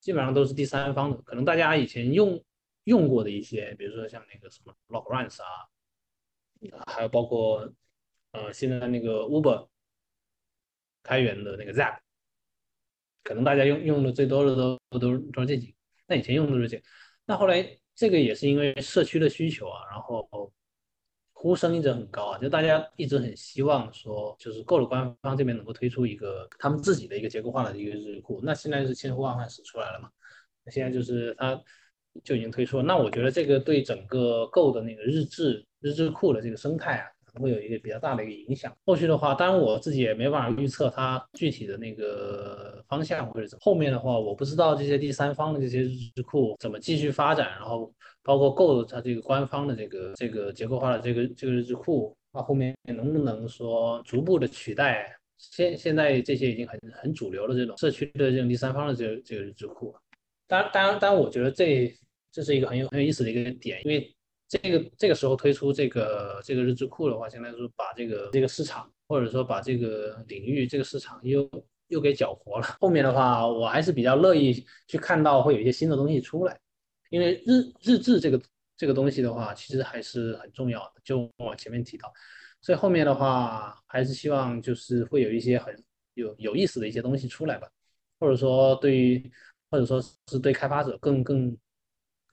[0.00, 1.16] 基本上都是第三方的。
[1.22, 2.42] 可能大家以前用
[2.82, 5.46] 用过的一些，比如说像那个什么 Logruns 啊。
[6.86, 7.72] 还有包括，
[8.32, 9.68] 呃，现在那个 Uber
[11.02, 11.98] 开源的那个 Zap，
[13.22, 15.74] 可能大家用用的最多的都都都是这几个。
[16.06, 16.82] 那以前用的是这，
[17.24, 20.52] 那后来这个也是因为社区的需求啊，然后
[21.32, 28.40] 呼声一直很高啊，就大家一直很希望说，就是够了官方这边能够推出一个他们自己的一个结构化的一个日志库。
[28.42, 30.10] 那现在是千呼万唤始出来了嘛？
[30.64, 31.60] 那现在就是它
[32.24, 32.82] 就已经推出了。
[32.82, 35.65] 那我觉得这个对整个 Go 的那个日志。
[35.86, 38.76] 日志库的这个生态啊，可能会有一个比较大的一个影响。
[38.84, 43.60] 后续的话，当然我自己也没办法预测它具体的那个方向或者怎么。
[43.62, 59.94] 后面的话，我不知道这些第三方的这些日志库怎么继续发展，然后包括 Go 它这个官方的这个这个结构化的这个这个日志库，它后面能不能说逐步的取代现现在这些已经很很主流的这种社区的这种第三方的这个这个日志库？
[60.48, 61.94] 当然，当然，当然，我觉得这
[62.32, 64.12] 这是一个很有很有意思的一个点，因为。
[64.48, 71.50] 这个这个时候推出这个这个日志库的话，相当于说把这个这个市场，或者说把这个领域这个市场又
[71.88, 72.76] 又给搅和了。
[72.80, 76.56] 后面的话，我还是比较乐意去看到会有一些新的东西出来，
[77.10, 78.40] 因为日日志这个
[78.76, 81.00] 这个东西的话，其实还是很重要的。
[81.02, 82.12] 就我前面提到，
[82.60, 85.74] 所以后面的话还是希望就是会有一些很
[86.14, 87.68] 有有意思的一些东西出来吧，
[88.20, 89.28] 或者说对于
[89.72, 91.56] 或者说是对开发者更更。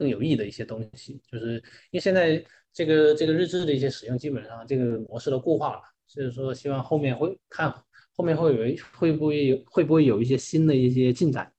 [0.03, 1.53] 更有益的一些东西，就是
[1.91, 7.73] 因为现在这个这个日志的一些使用，基本上这个模式都固化了，所以说希望后面会看
[8.17, 11.49] 后面会有会不会有会不会有一些新的一些进展，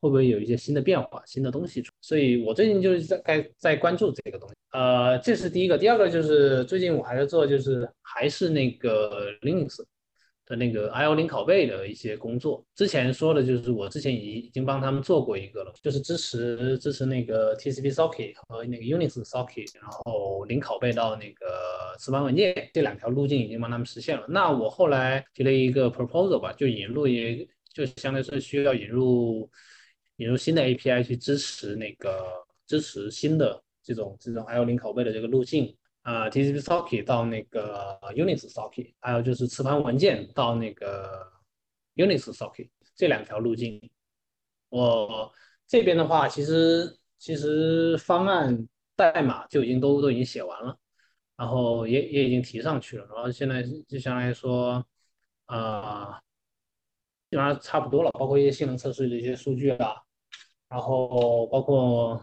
[0.00, 1.92] 会不会有一些新的变化、新的东西出。
[2.00, 4.54] 所以我最近就是在在在关注这个东西。
[4.72, 9.84] 呃，这是第一个，第二个就是最近我还在做，就是还是那个 Linux。
[10.56, 24.24] 那个 I/O 零拷贝的一些工作，之前说的就是我之前已已经帮他们做过一个了，就是支持支持那个 TCP socket 和那个 Unix socket，然后零拷贝到那个磁盘文件这两条路径已经帮他们实现了。
[24.28, 29.50] 那我后来提了一个 proposal 吧，就引入一，就相当于是需要引入
[30.16, 32.24] 引入新的 API 去支持那个
[32.66, 35.74] 支持新的这种这种 I/O 零拷贝的这个路径。
[36.02, 41.24] 啊，TCP socket 到那个 Unix socket，还有就是磁盘文件到那个
[41.94, 43.88] Unix socket 这两条路径，
[44.68, 45.32] 我
[45.68, 50.76] 这边的话，其实其实方案代码就已经都都已经写完了，
[51.36, 54.84] 然后也也已经提上去了，然后现在就相当于说，
[55.46, 56.20] 啊，
[57.30, 59.94] 基本上差不多了，包括一些性能测试的一些数据啊，
[60.68, 62.20] 然后包括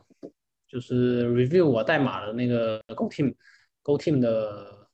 [0.67, 3.33] 就是 review 我代码的那个 Go team。
[3.83, 4.87] Go Team 的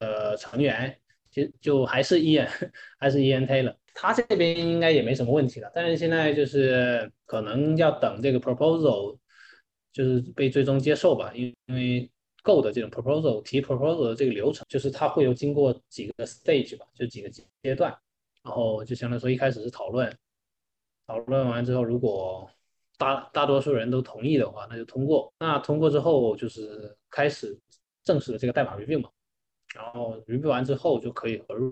[0.00, 0.96] 呃成员，
[1.30, 2.48] 其实就还是 Ian，
[2.98, 5.70] 还是 Ian Taylor，他这边应该也没什么问题了。
[5.74, 9.18] 但是现在就是可能要等这个 proposal
[9.92, 12.10] 就是被最终接受吧，因因为
[12.44, 17.94] Go 的这种 proposal 提 proposal 的这个流程，就是它会有经过几个 stage 吧，就几个阶段，
[18.44, 20.16] 然后就相当于说一开始是讨论，
[21.06, 22.48] 讨论完之后，如果
[22.96, 25.32] 大大多数人都同意的话，那就通过。
[25.38, 27.58] 那通过之后就是开始
[28.08, 29.10] 正式的这个代码 review 嘛，
[29.74, 31.70] 然后 review 完之后就可以合入。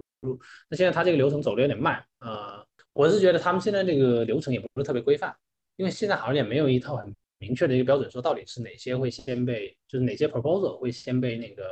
[0.68, 5.35] 那现在它这个流程走的有点慢，呃，我是觉得他们现在这个流程也不是特别规范，
[5.77, 11.64] 因为现在好像也没有一套很明确的一个标准，说到底是哪些会先被，就是哪些 proposal 会先被那个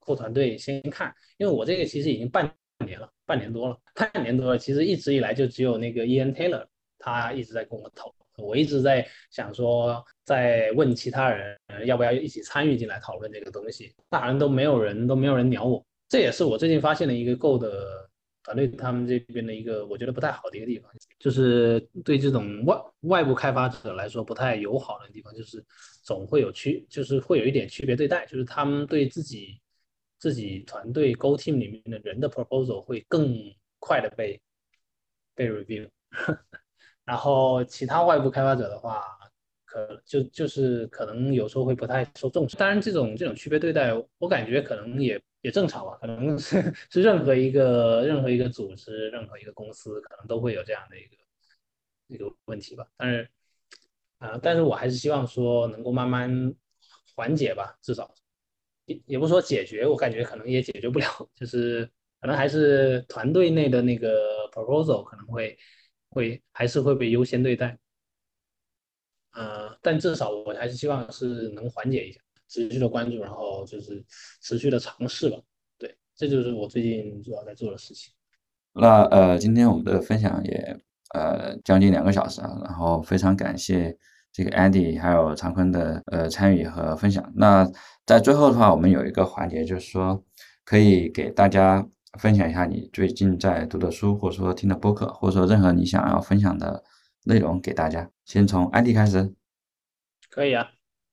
[0.00, 1.14] 后团队先看。
[1.38, 2.52] 因为我这个其实已经半
[2.84, 6.66] 年了，半年多了，半年多了，其实一直以来就只有那个 Ian Taylor
[6.98, 15.84] 他一直在跟我讨，我一直在想说，在问其他人要不要一起参与进来讨论这个东西，那好像都没有人都没有人鸟我。
[16.08, 18.08] 这也是我最近发现的一个 Go 的
[18.42, 25.64] 团队他们这边的一个我觉得不太好的一个地方，就是对这种外外部开发者来说不太友好的地方，就是
[26.02, 29.58] 总会有区，就是会有一点区别对待，就是他们对自己
[30.18, 33.34] 自己团队 Go Team 里面的人的 proposal 会更
[33.78, 34.40] 快的被
[35.34, 35.88] 被 review，
[37.04, 39.04] 然后其他外部开发者的话，
[39.64, 42.56] 可就就是可能有时候会不太受重视。
[42.56, 45.20] 当然，这种这种区别对待，我感觉可能也。
[45.44, 51.16] 也正常吧，可能是是任何一个任何一个组织、任何一个公司，可能都会有这样的一个
[52.06, 52.86] 一个问题吧。
[52.96, 53.28] 但是，
[54.16, 56.54] 啊，但是我还是希望说能够慢慢
[57.14, 58.10] 缓解吧，至少
[58.86, 61.84] 也也不说解决，我感觉可能也解决不了，就是
[62.22, 65.58] 可能还是团队内的那个 proposal 可能会
[66.14, 67.76] 会还是会被优先对待。
[69.32, 72.20] 呃，但至少我还是希望是能缓解一下。
[72.46, 74.04] 持续的关注，然后就是
[74.40, 75.36] 持续的尝试吧。
[75.76, 78.12] 对，这就是我最近主要在做的事情。
[78.74, 80.78] 那呃，今天我们的分享也
[81.14, 83.96] 呃将近两个小时啊，然后非常感谢
[84.30, 87.32] 这个 Andy 还有常坤的呃参与和分享。
[87.34, 87.68] 那
[88.06, 90.22] 在最后的话，我们有一个环节，就是说
[90.64, 91.84] 可以给大家
[92.18, 96.82] 分享一下你最近在读的书，或者说听的播客，或者说任何你想要分享的
[97.24, 98.10] 内容给大家。
[98.24, 99.34] 先从安迪开始。
[100.30, 100.70] 可以啊，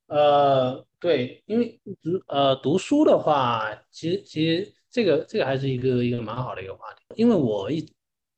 [0.08, 0.86] 呃。
[1.02, 7.02] 对，因为读呃读书的话，其实其实这个这个还是一个一个蛮好的一个话题。
[7.16, 7.92] 因为我一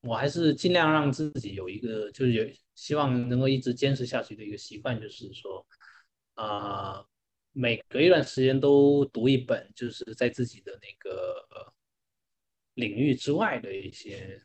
[0.03, 5.65] 我还是尽量让自己有一个就是有希望能够一直坚持下去的一个习惯，就是说
[6.35, 7.03] 啊
[7.51, 11.72] 每隔一段时间都读一本，就是在自己的那个
[12.75, 14.41] 领域之外的一些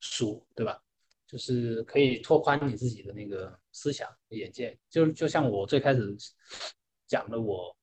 [0.00, 0.82] 书，对吧？
[1.26, 4.78] 就是可以拓宽你自己的那个思想眼界。
[4.88, 6.16] 就就像我最开始。
[7.10, 7.74] 讲的我，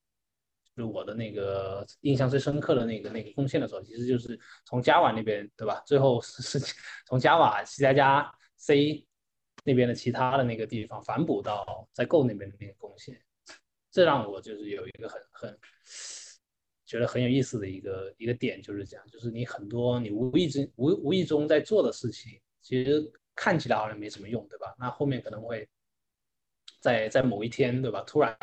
[0.78, 5.82] 就我的那个印象最深刻的那个那个贡献的时候，其实就是从 Java 那边，对吧？
[5.84, 6.60] 最后是
[7.08, 9.04] 从 Java C 加加 C
[9.64, 13.20] 那边的其他的那个地方反哺到在 Go 那边的那个贡献，
[13.90, 15.60] 这让我就是有一个很很
[16.86, 23.04] 觉得很有意思的一个一个点，就是这样，就是你很多你无意之无无意中在做的事情，其实
[23.36, 24.74] 看起来好像没什么用，对吧？
[24.78, 25.68] 那后面可能会
[26.80, 28.02] 在在某一天，对吧？
[28.08, 28.38] 突然。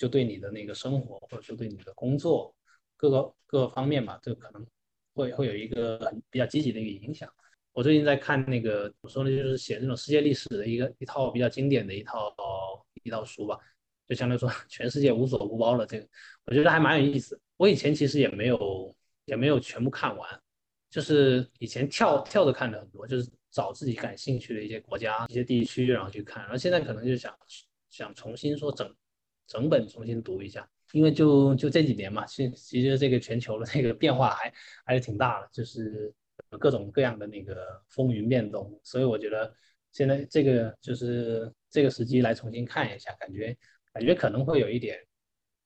[0.00, 2.56] 就对你的那个生活，或者说对你的工作
[2.96, 4.66] 各个各个方面吧，这可能
[5.12, 7.30] 会会有一个很比较积极的一个影响。
[7.72, 12.34] 我最近在看那个怎么说呢，就是写这种世界历史的一个一套比较经典的一套
[13.02, 13.58] 一套书吧，
[14.08, 15.84] 就相当于说全世界无所不包了。
[15.84, 16.08] 这个
[16.46, 17.38] 我觉得还蛮有意思。
[17.60, 18.96] 我以前其实也没有
[19.26, 20.42] 也没有全部看完，
[20.88, 26.42] 就是以前跳跳着看的很多，就是找自己感兴趣的一些国家、一些地区，然后去看。
[26.44, 27.36] 然后现在可能就想
[27.90, 28.90] 想重新说整。
[29.46, 36.14] 整本重新读一下，因为就就这几年嘛，其其实这个全球的这个变化还还是挺大的，就是
[36.50, 39.52] 各种各样的那个风云变动，所以我觉得
[39.90, 43.58] 现在这个就是这个时机来重新看一下，感觉
[43.92, 44.96] 感觉可能会有一点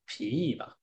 [0.06, 0.74] 疲意吧，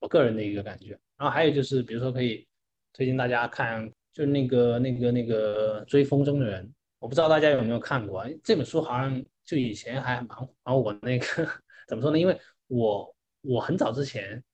[0.00, 0.98] 我个人的一个感觉。
[1.16, 2.46] 然后还有就是，比如说可以
[2.92, 10.28] 推荐大家看，就是那个那个那个追风筝的人，我不知道大家有没有看过这本书，好像就以前还蛮，
[10.64, 11.26] 然后我那个。
[11.88, 12.18] 怎么说呢？
[12.18, 14.44] 因为我我很早之前，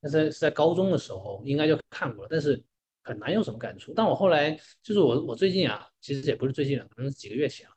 [0.00, 2.58] 那是是在高中的时候，应该就看过了，但是
[3.02, 3.92] 很难有什么感触。
[3.94, 7.74] 但我后来就是我我最近啊，其实也不是最近了，可能是几个月前了，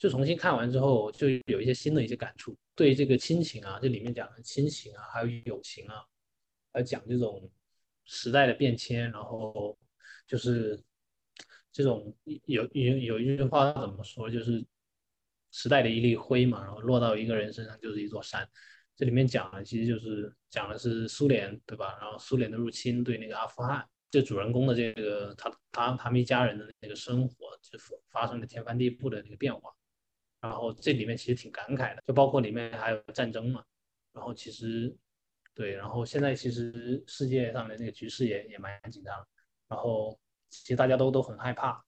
[0.00, 2.56] 就重新看完之后，就有一些新的一些感触。
[2.76, 6.04] 对这个亲情啊，这里面讲的亲情啊，还有友情啊，
[6.72, 7.50] 还讲这种
[8.04, 9.76] 时代的变迁，然后
[10.28, 10.80] 就是
[11.72, 14.64] 这种有有有一句话怎么说，就是。
[15.52, 18.46] 时代的一粒灰嘛，然后落到一个人身上就是一座山。
[18.94, 21.96] 这里面讲的其实就是讲的是苏联，对吧？
[21.98, 27.78] 然后苏联的入侵对那个阿富汗，这主人公的这个他他他们一家人的那个生活就
[28.10, 29.74] 发生了天翻地覆的那个变化。
[30.40, 33.64] 然后这里面其实挺感慨的，就包括里面还有战争嘛。
[34.12, 34.94] 然后其实
[35.54, 39.26] 对，然后现在其实世界上的那个局势也也蛮紧张，
[39.68, 40.18] 然后
[40.48, 41.82] 其实大家都都很害怕。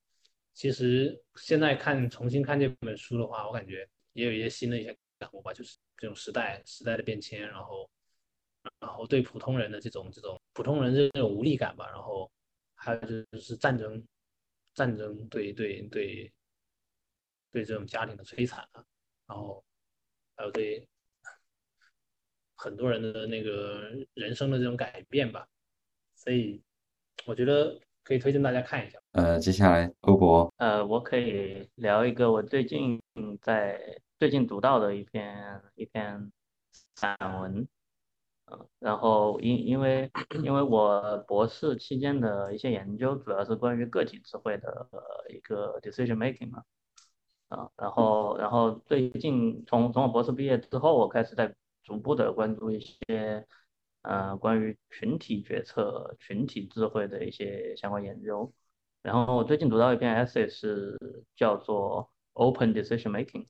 [0.55, 7.89] 其实现在看重新看这本书的话，我感觉也有一些新的一些感悟吧，就是这种时代时代的变迁，然后
[8.81, 12.31] 然后对普通人的这种这种普通人这种无力感吧，然后
[12.75, 14.05] 还有就是战争
[14.75, 16.33] 战争对对对
[17.51, 18.85] 对这种家庭的摧残啊，
[19.27, 19.65] 然后
[20.37, 20.87] 还有对。
[22.61, 25.47] 很多人的那个人生的这种改变吧，
[26.17, 26.61] 所以
[27.25, 28.99] 我觉得可以推荐大家看一下。
[29.13, 33.01] 呃，接下来欧博，呃，我可以聊一个我最近
[33.41, 33.81] 在
[34.19, 36.33] 最近读到的一篇一篇
[36.97, 37.69] 散文，
[38.47, 40.11] 呃，然后因因为
[40.43, 44.89] 因为我博士期间的一些研究主要是关于个体智慧的
[45.29, 46.65] 一个 decision making 嘛，
[47.49, 53.47] 啊，然后然后最近从从我博士毕业之后，我开始在逐步的关注一些，
[54.03, 58.53] 呃，关于群体决策、群体智慧的一些相关研究。
[59.01, 60.99] 然后我最近读到一篇 essay 是
[61.37, 63.47] 叫做 Open Decision Making，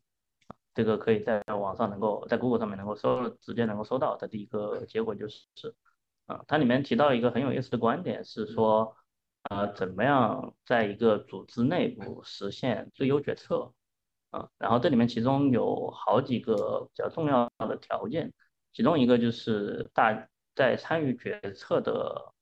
[0.74, 5.74] 这个可以在网上能够在 Google 上面能够搜，直接能够搜到的第一个结果就是，
[6.26, 8.96] 啊，它里面提到一个很有意思的观点是说，
[9.50, 13.72] 呃，怎么样在一个组织内部实现最优决策。
[14.30, 18.32] 啊，然后这里面其中有好几个比较重要的条件，
[18.72, 22.34] 其中一个就是大在参与决策的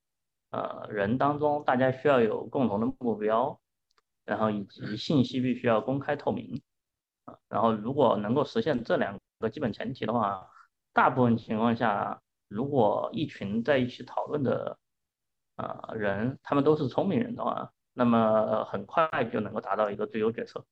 [0.50, 3.60] 呃人当中，大家需要有共同的目标，
[4.24, 6.60] 然后以及信息必须要公开透明，
[7.24, 10.50] 啊，然后如果能够实现这两个基本前提的话，
[10.92, 14.76] 大部分情况下，如果一群在一起讨论的
[15.56, 20.64] 呃人，他们都是聪明人的话，那么很快就能够达到一个最优决策。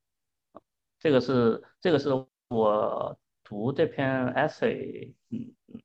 [1.04, 2.08] 这个是这个是
[2.48, 5.78] 我读这篇 essay，嗯嗯，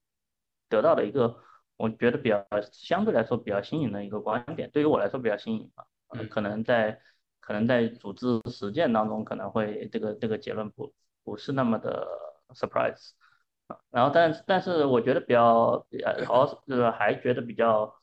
[0.69, 1.35] 得到的一个
[1.75, 5.85] 我觉得比较相对来说比较新颖的一个观点，对于我来说比较新颖啊，
[6.29, 7.01] 可能在
[7.41, 10.93] 可能在组织实践当中可能会这个这个结论不
[11.25, 12.07] 不是那么的
[12.53, 13.09] surprise，
[13.67, 17.93] 啊，然后但但是我觉得比较呃好就是还觉得比较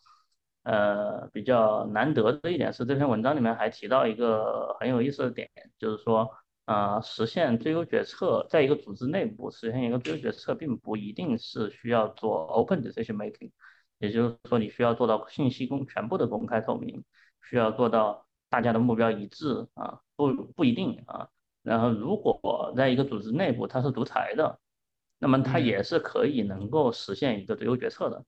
[0.65, 5.49] 呃比较难得的一点是这篇文章里面还提到一个很有意思的点，
[5.79, 6.31] 就是说。
[6.67, 13.53] 啊，实现最优决策，在一个组织内部实现一个最优决策，并不一定是需要做 open decision making，
[14.01, 17.05] 也就是说，你需要做到信息公全部的公开透明，
[17.49, 21.29] 需要做到大家的目标一致啊，不不一定啊。
[21.63, 24.59] 然后，如果在一个组织内部它是独裁的，
[25.21, 28.25] 那么它也是可以能够实现一个最优决策的。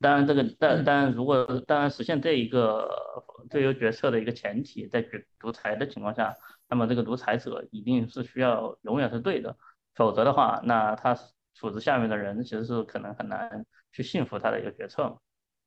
[0.00, 2.90] 当然，这个但但如果当然实现这一个
[3.48, 6.34] 最优决策的一个前提，在独独裁的情况下。
[6.70, 9.56] 那么这个独裁者一定是需要永远是对的，
[9.94, 11.18] 否则的话，那他
[11.52, 15.18] 组织下面的人其实是可能很难去信服他的一个决策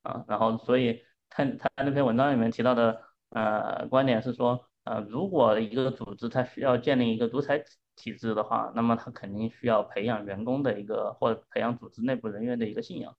[0.01, 0.23] 啊。
[0.27, 7.63] 然后，所以他他那篇文章里面提到的呃观点是说，呃，如果一个组织它需要建立一个独裁
[7.95, 13.15] 体制的话，那么他肯定需要培养员工的一个或者培养组织内部人员的一个信仰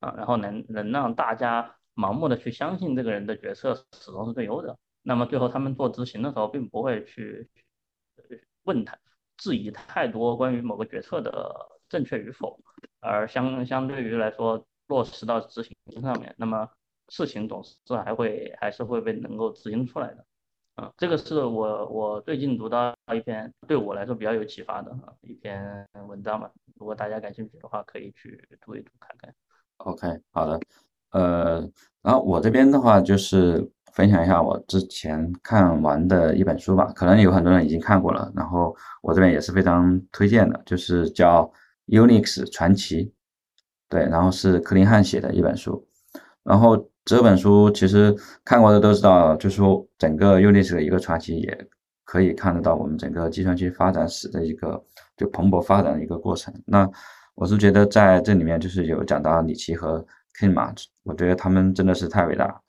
[0.00, 4.76] 啊，然后能能让大家盲目的去相信这个人的决策始终是最优的。
[5.08, 7.48] 那么最后他们做执行的时候，并不会去
[8.64, 8.98] 问他
[9.36, 11.30] 质疑太多关于某个决策的
[11.88, 12.58] 正确与否，
[12.98, 16.68] 而相相对于来说落实到执行上面，那么
[17.08, 20.26] 事情总是还会还是会被能够执行出来的。
[20.74, 29.32] 嗯，这个是我我最近读到一篇对我来说比较有启发的一篇文章嘛，如果大家感兴趣的话，可以去读一读看看。
[29.76, 30.60] OK，好的，
[31.10, 31.60] 呃，
[32.02, 33.70] 然后我这边的话就是。
[33.96, 41.50] 分享一下我之前看完的一本书吧，可能有很多人已经看过了，然后我这边也是非常推荐的，就是叫
[41.98, 43.06] 《Unix 传奇》，
[43.88, 45.82] 对，然后是克林汉写的一本书，
[46.42, 51.68] 然后这本书其实看过的都知道，就是说整个 Unix 的一个传奇，也
[52.04, 54.84] 可以看得到我们整个计算机发展史的一个
[55.16, 56.52] 就蓬勃发展的一个过程。
[56.66, 56.86] 那
[57.34, 60.06] 我是觉得在这里面就是有讲到李奇和
[60.38, 62.60] Ken 嘛，我觉得他们真的是太伟大，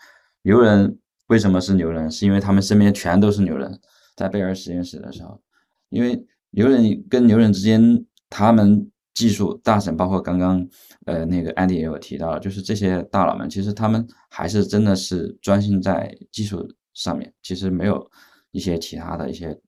[0.43, 0.97] 牛人。
[1.28, 2.09] 为什么是牛人？
[2.09, 3.80] 是因为他们身边全都是牛人，
[4.15, 5.41] 在贝尔实验室的时候，
[5.89, 10.65] 因为牛人跟牛人之间，他们技术大神，包括刚刚
[11.05, 18.09] 呃那个安迪也有提到，就是这些大佬们，其实他们还是真的是专心在技术上面，其实没有
[18.51, 19.59] 一些其他的一些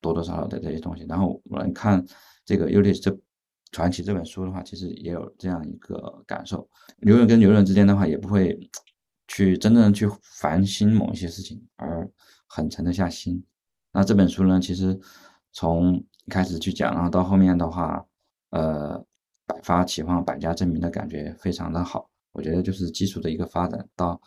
[0.00, 1.04] 多多少少的这些东西。
[1.06, 2.02] 然后我们看
[2.44, 3.14] 这个《尤利这
[3.70, 6.66] 传奇》这本书的话，其实也有这样一个感受，
[7.02, 8.58] 牛人跟牛人之间的话，也不会。
[9.28, 12.08] 去真正去烦心某一些事情，而
[12.46, 13.44] 很沉得下心。
[13.92, 14.98] 那这本书呢，其实
[15.52, 18.04] 从开始去讲，然后到后面的话，
[18.50, 18.98] 呃，
[19.46, 22.08] 百发齐放、百家争鸣的感觉非常的好。
[22.32, 24.20] 我觉得就是基础的一个发展，到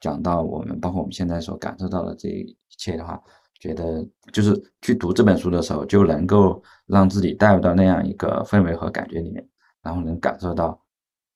[0.00, 3.20] 讲到我们包括我们现在所感受到的这一切的话，
[3.58, 9.44] 觉得就是去读这本书的时候，就能够让自己带入到那样一个氛围和感觉里面，
[9.82, 10.80] 然后能感受到，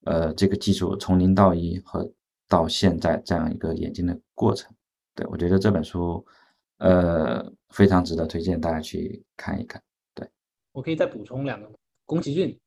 [0.04, 2.08] 呃，这个技术从零到一和
[2.48, 4.74] 到现在这样一个演进的过程。
[5.14, 6.24] 对我觉得这本书，
[6.78, 9.82] 呃，非常值得推荐大家去看一看。
[10.14, 10.28] 对
[10.72, 11.70] 我可以再补充两个，
[12.04, 12.58] 宫崎骏，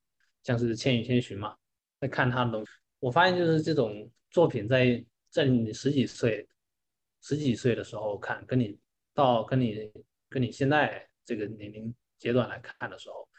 [0.43, 1.55] 像是《千与千寻》嘛，
[1.99, 2.71] 在看他的东西。
[2.99, 6.47] 我发现就是这种作品，在在你十几岁、
[7.21, 8.77] 十几岁的时候看，跟你
[9.13, 9.91] 到跟你
[10.27, 13.29] 跟你现在这个年龄阶段来看的时候，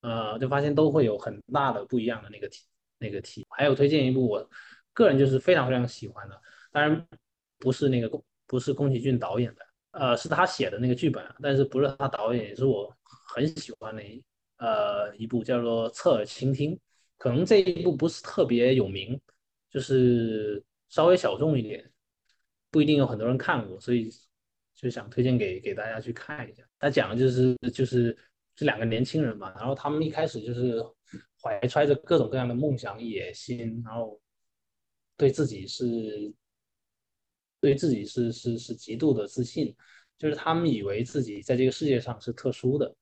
[0.00, 2.66] 呃，就发现都会有很大的不一样的那个体
[2.98, 3.46] 那个体。
[3.50, 4.50] 还有推荐一部我
[5.00, 6.40] 个人就是非常非常喜欢的，
[6.70, 7.08] 当然
[7.58, 12.94] 不是那个不是宫崎骏导演的，呃，是他写的那个剧本，但是不是他导演，也是我
[13.34, 14.22] 很喜欢的一
[14.58, 16.76] 呃一部叫做《侧耳倾听》。
[17.16, 19.20] 可能这一部不是特别有名，
[19.70, 21.90] 就是稍微小众一点，
[22.70, 24.10] 不一定有很多人看过，所以
[24.74, 26.62] 就想推荐给给大家去看一下。
[26.78, 28.16] 他讲的就是就是
[28.56, 30.82] 这两个年轻人嘛，然后他们一开始就是
[31.42, 34.18] 怀揣着各种各样的梦想野心，然后
[35.20, 36.32] 对自己是
[37.60, 39.76] 对自己是是是极度的自信，
[40.18, 42.94] 就是他们以为自己在这个世界上是特殊的，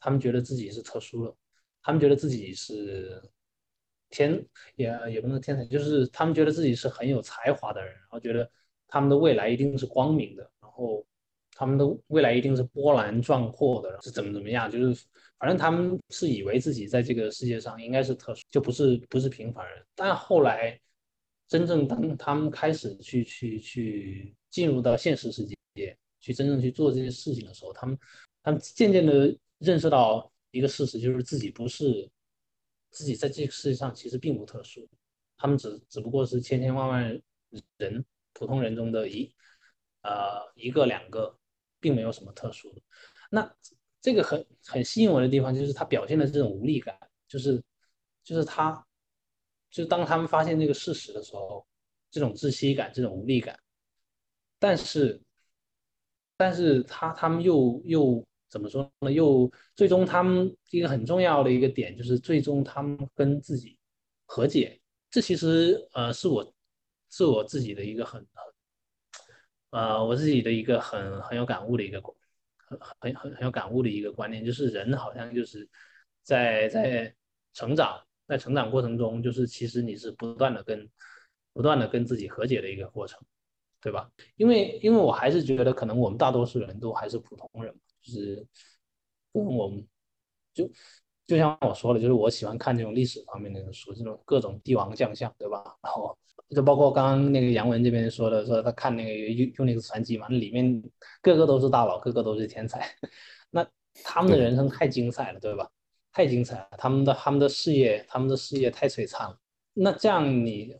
[0.00, 1.36] 他们觉得自己是特殊的，
[1.82, 3.22] 他们觉得自己是。
[4.14, 4.46] 天
[4.76, 8.46] 也也不能天才，就是他们觉得自己是很有才华的人，然后觉得
[8.86, 11.02] 他们的未来一定是光明的，然后
[11.54, 15.06] 他们的未来一定是波澜壮阔的，是怎么怎么样，就是
[15.38, 19.82] 反正他们是以为自己在这个世界上应该是特殊，就不是不是平凡人。
[19.94, 20.78] 但后来
[21.52, 27.98] 真正当他们开始去去去进入到现实世界，去真正去做这些事情的时候，他们
[28.42, 32.10] 他们渐渐的认识到一个事实，就是自己不是。
[32.94, 34.86] 自己在这个世界上其实并不特殊，
[35.38, 37.22] 他们只只不过是千千万万
[37.78, 39.34] 人普通人中的一
[40.02, 41.34] 呃一个两个，
[41.80, 42.82] 并没有什么特殊的。
[43.30, 43.50] 那
[44.02, 46.94] 这个很很吸引我的地方就是他表现的这种无力感，
[47.26, 47.62] 就是
[48.22, 48.86] 就是他
[49.72, 51.66] 就当他们发现这个事实的时候，
[52.12, 53.58] 这种窒息感，这种无力感，
[54.60, 55.20] 但是
[56.36, 58.24] 但是他他们又又。
[58.52, 59.10] 怎么说呢？
[59.10, 63.78] 又最终他们一个很重要的一个点就是，最终他们跟自己
[64.26, 64.78] 和解。
[65.10, 66.54] 这其实呃是我
[67.08, 68.22] 是我自己的一个很
[69.70, 71.98] 呃我自己的一个很很有感悟的一个
[72.58, 75.66] 很很很很有感悟的一个观念，就是人好像就是
[76.22, 77.14] 在在
[77.54, 80.88] 成长，在成长过程中，就是其实你是不断的跟
[81.52, 83.20] 不断的跟自己和解的一个过程，
[83.78, 84.10] 对吧？
[84.36, 87.74] 因为因为我还是觉得，可能我们大多数人都还是普通人。
[88.00, 88.44] 就是
[89.32, 89.86] 跟我们
[90.54, 90.68] 就
[91.26, 95.62] 就像我说的，就是我喜欢看这种历史方面的书，这种各种帝王将相，对吧？
[95.82, 96.18] 然后
[96.50, 100.82] 就包括刚刚那个杨文这边说的，说他看那个用用那个传奇嘛，那里面
[101.20, 102.92] 个个都是大佬，个个都是天才，
[103.50, 103.64] 那
[104.02, 105.70] 他们的人生太精彩了，对吧？
[106.12, 109.38] 太精彩了，他们的他们的事业，他们的事业太璀璨了。
[109.72, 110.76] 那这样你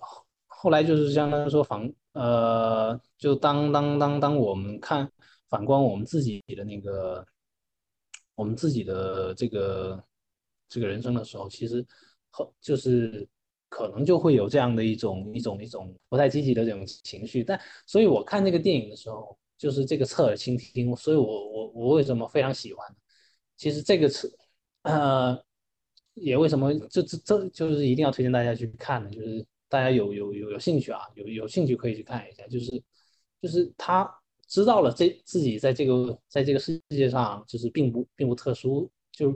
[0.46, 5.10] 后来就是相当于说反呃，就当当当当我们看。
[5.48, 7.22] 反观我们自己的那个，
[8.34, 10.02] 我们自己的这个
[10.66, 11.86] 这个人生的时候，其实
[12.30, 13.28] 后就是
[13.68, 17.44] 可能就会有这样的一种一种一种不太积极的这种情绪。
[17.44, 20.96] 但所以我看这个电影的时候，就是这个侧耳倾听。
[20.96, 22.86] 所以我我我为什么非常喜欢？
[23.58, 24.26] 其实这个侧
[24.82, 25.42] 呃
[26.14, 32.82] 也为什么这这这就是一定要推荐大家去看的，就是大家有有有有兴趣啊，有有兴趣可以去看一下，就是
[33.40, 34.08] 就是他。
[34.48, 39.34] 知道了，这自己在这个在这个世界上就是并不并不特殊，就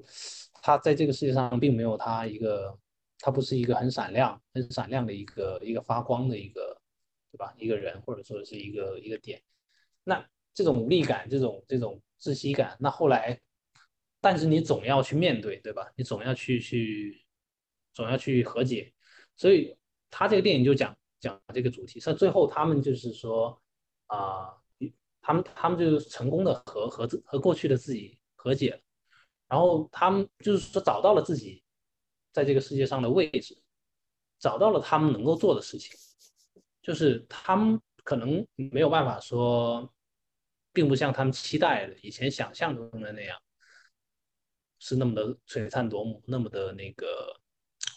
[0.61, 2.79] 他在这个世界上并没有他一个，
[3.21, 6.79] 他不是一个很闪亮很闪亮的一个一个发光的一个，
[7.33, 7.55] 对吧？
[7.57, 9.41] 一个人或者说是一个一个点。
[10.05, 10.23] 那
[10.53, 13.41] 这种无力感，这种这种窒息感，那后来，
[14.27, 15.87] 但是你总要去面对，对吧？
[15.95, 17.25] 你总要去去，
[17.95, 18.93] 总要去和解。
[19.37, 19.77] 所以
[20.11, 23.63] 他这个电影就讲讲这个主题，所以最后他们就是说
[24.09, 24.51] 啊。
[25.29, 28.81] 他们他们就成功的和和和过去的自己和解了，
[29.49, 31.65] 然后他们就是说找到了自己
[32.33, 33.61] 在这个世界上的位置，
[34.39, 35.99] 找到了他们能够做的事情，
[36.81, 39.93] 就是他们可能没有办法说，
[40.73, 43.37] 并不像他们期待的以前想象中的那样，
[44.87, 47.35] 是那么的璀璨夺目，那么的那个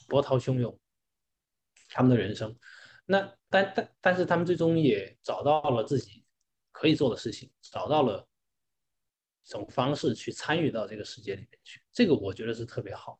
[0.07, 0.79] 波涛汹涌，
[1.89, 2.57] 他们的人生，
[3.05, 3.19] 那
[3.49, 6.25] 但但但是他们最终也找到了自己。
[6.71, 8.25] 可以做的事情，找到了
[9.43, 13.19] 一种方式去参与到这个世界里面去，这个我觉得是特别好。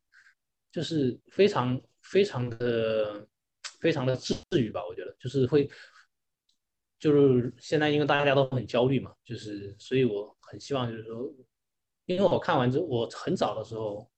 [0.72, 3.28] 就是非常非常的
[3.82, 5.70] 非常的治愈吧，我觉得就是会，
[6.98, 11.30] 就是现在因为大家都很焦虑嘛，就是所以我很希望就是说，
[12.16, 14.10] 因为我看完之后，我很早的时候，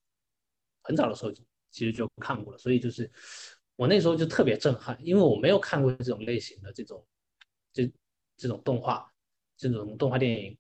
[0.81, 1.31] 很早的时候
[1.69, 3.11] 其实就看过了，所以就是
[3.75, 7.05] 我那时候就特别震撼，因为我没有看过这种类型的这种
[7.73, 7.91] 这
[8.37, 9.11] 这种动画
[9.57, 10.57] 这种动画电影。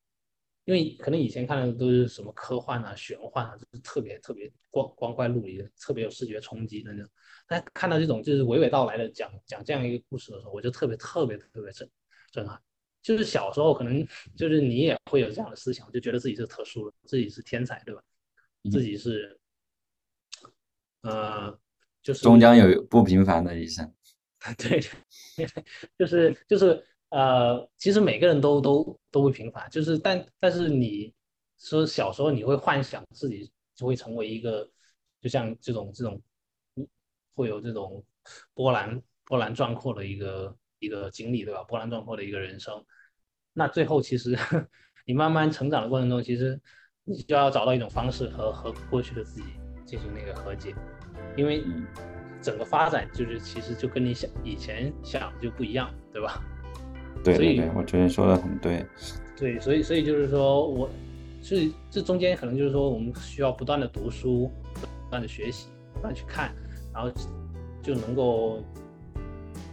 [0.65, 7.09] 因为可能以前看的都是什么科幻啊、玄幻啊，就是特别特别光光怪陆离的，特别有视觉冲击的那种。
[7.47, 11.89] 但看到这种就是娓娓道来的讲讲这样一个故事的时候，我就特别特别特别震
[12.31, 12.61] 震撼。
[13.01, 18.01] 就是小时候可能就是你也会有这样的思想，就觉得自己是特殊的，自己是天才，对吧？
[18.71, 19.39] 自己是，
[21.01, 21.57] 呃，
[22.03, 23.93] 就是终将有不平凡的一生。
[24.57, 24.81] 对，
[25.97, 26.85] 就是就是。
[27.11, 31.13] 呃，其实每个人都都都不平凡，就是但但是你
[31.57, 34.65] 说小时候你会幻想自己就会成为一个，
[35.19, 36.21] 就像这种这种，
[37.35, 38.01] 会有这种
[38.53, 41.63] 波澜波澜壮阔的一个一个经历，对吧？
[41.63, 42.83] 波澜壮阔的一个人生，
[43.53, 44.37] 那最后其实
[45.07, 46.59] 你慢慢成长的过程中，其实
[47.05, 49.47] 你就要找到一种方式和和过去的自己
[49.85, 50.75] 进行那个和解，
[51.37, 51.63] 因为
[52.41, 56.43] 整个发展就是其实就跟你想以前想的就不一样，对吧？
[57.23, 58.85] 对对对，我觉得说的很对。
[59.37, 60.89] 对，所以所以就是说，我
[61.41, 66.53] 所以这中间可能就是说，我们需要不断的读书，不断的学习，不断去看，
[66.93, 67.11] 然后
[67.81, 68.63] 就能够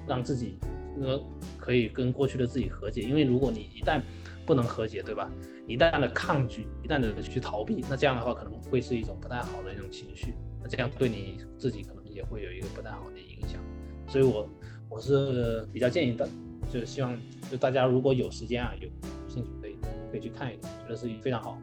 [0.06, 0.58] 让自己
[1.00, 1.20] 呃
[1.56, 3.02] 可以跟过去的自己和解。
[3.02, 4.00] 因为如果你一旦
[4.44, 5.30] 不能和解，对吧？
[5.66, 10.34] 一旦的抗拒，一旦的去逃避，那这样的话可能会是一种不太好的一种情绪。
[10.62, 13.60] 那这样对你自己可能也会有一个不太好的影响。
[14.06, 14.48] 所以我
[14.88, 16.28] 我是比较建议的。
[16.70, 17.16] 就是希望，
[17.50, 18.86] 就大家如果有时间啊，有
[19.26, 19.78] 兴趣可以
[20.10, 21.56] 可以去看一看，觉得是一非常好、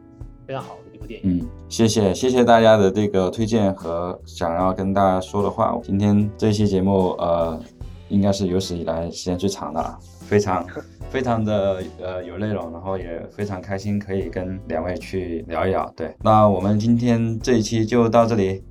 [0.44, 1.38] 非常好的一部电影。
[1.38, 5.78] 嗯，谢谢谢谢大家的这个推荐和想要跟大家说的话。
[5.84, 7.62] 今天这期节目，呃，
[8.08, 10.66] 应该是有史以来时间最长的了，非常
[11.10, 15.90] 非常的呃有内容，然后也非常开心可以跟两位去聊一聊。
[15.96, 18.62] 对，那我们今天这一期就到这里，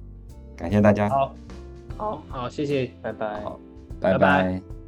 [0.55, 1.09] 感谢大家。
[1.09, 1.36] 好，
[1.97, 3.59] 好，好，谢谢，拜拜，好，
[3.99, 4.84] 拜拜。